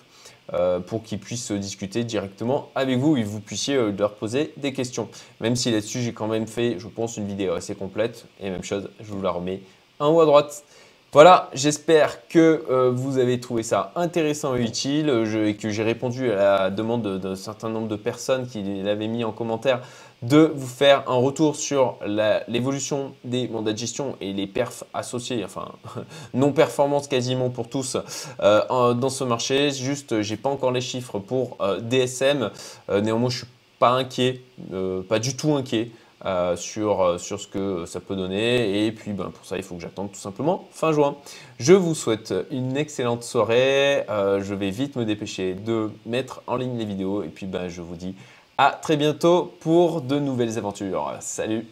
pour 0.87 1.03
qu'ils 1.03 1.19
puissent 1.19 1.51
discuter 1.51 2.03
directement 2.03 2.69
avec 2.75 2.99
vous 2.99 3.17
et 3.17 3.23
vous 3.23 3.39
puissiez 3.39 3.91
leur 3.91 4.13
poser 4.15 4.53
des 4.57 4.73
questions. 4.73 5.09
Même 5.41 5.55
si 5.55 5.71
là-dessus, 5.71 6.01
j'ai 6.01 6.13
quand 6.13 6.27
même 6.27 6.47
fait, 6.47 6.79
je 6.79 6.87
pense, 6.87 7.17
une 7.17 7.27
vidéo 7.27 7.53
assez 7.53 7.75
complète. 7.75 8.25
Et 8.39 8.49
même 8.49 8.63
chose, 8.63 8.89
je 8.99 9.11
vous 9.11 9.21
la 9.21 9.31
remets 9.31 9.61
en 9.99 10.09
haut 10.09 10.21
à 10.21 10.25
droite. 10.25 10.63
Voilà, 11.15 11.49
j'espère 11.53 12.27
que 12.27 12.65
euh, 12.69 12.91
vous 12.93 13.19
avez 13.19 13.39
trouvé 13.39 13.63
ça 13.63 13.93
intéressant 13.95 14.53
et 14.57 14.61
utile 14.61 15.09
et 15.45 15.55
que 15.55 15.69
j'ai 15.69 15.81
répondu 15.81 16.29
à 16.29 16.35
la 16.35 16.69
demande 16.69 17.21
d'un 17.21 17.37
certain 17.37 17.69
nombre 17.69 17.87
de 17.87 17.95
personnes 17.95 18.45
qui 18.47 18.61
l'avaient 18.83 19.07
mis 19.07 19.23
en 19.23 19.31
commentaire 19.31 19.79
de 20.23 20.51
vous 20.53 20.67
faire 20.67 21.09
un 21.09 21.15
retour 21.15 21.55
sur 21.55 21.99
l'évolution 22.49 23.13
des 23.23 23.47
mandats 23.47 23.71
de 23.71 23.77
gestion 23.77 24.17
et 24.19 24.33
les 24.33 24.45
perfs 24.45 24.83
associés, 24.93 25.45
enfin 25.45 25.69
non-performance 26.33 27.07
quasiment 27.07 27.49
pour 27.49 27.69
tous 27.69 27.95
euh, 28.41 28.93
dans 28.93 29.09
ce 29.09 29.23
marché. 29.23 29.71
Juste, 29.71 30.21
j'ai 30.21 30.35
pas 30.35 30.49
encore 30.49 30.73
les 30.73 30.81
chiffres 30.81 31.19
pour 31.19 31.55
euh, 31.61 31.79
DSM. 31.79 32.51
néanmoins, 32.89 33.29
je 33.29 33.37
suis 33.37 33.47
pas 33.79 33.91
inquiet, 33.91 34.41
pas 35.07 35.19
du 35.19 35.37
tout 35.37 35.55
inquiet. 35.55 35.91
Euh, 36.25 36.55
sur, 36.55 37.03
euh, 37.03 37.17
sur 37.19 37.39
ce 37.39 37.47
que 37.47 37.85
ça 37.85 37.99
peut 37.99 38.15
donner. 38.15 38.87
Et 38.87 38.91
puis 38.91 39.13
ben, 39.13 39.25
pour 39.25 39.45
ça, 39.45 39.57
il 39.57 39.63
faut 39.63 39.75
que 39.75 39.81
j'attende 39.81 40.11
tout 40.11 40.19
simplement 40.19 40.67
fin 40.71 40.91
juin. 40.91 41.17
Je 41.59 41.73
vous 41.73 41.93
souhaite 41.93 42.33
une 42.49 42.77
excellente 42.77 43.23
soirée. 43.23 44.09
Euh, 44.09 44.41
je 44.41 44.55
vais 44.55 44.71
vite 44.71 44.95
me 44.95 45.05
dépêcher 45.05 45.53
de 45.53 45.91
mettre 46.07 46.41
en 46.47 46.55
ligne 46.55 46.79
les 46.79 46.85
vidéos. 46.85 47.21
Et 47.21 47.27
puis 47.27 47.45
ben, 47.45 47.67
je 47.67 47.83
vous 47.83 47.95
dis 47.95 48.15
à 48.57 48.71
très 48.71 48.97
bientôt 48.97 49.53
pour 49.59 50.01
de 50.01 50.17
nouvelles 50.17 50.57
aventures. 50.57 51.13
Salut 51.19 51.67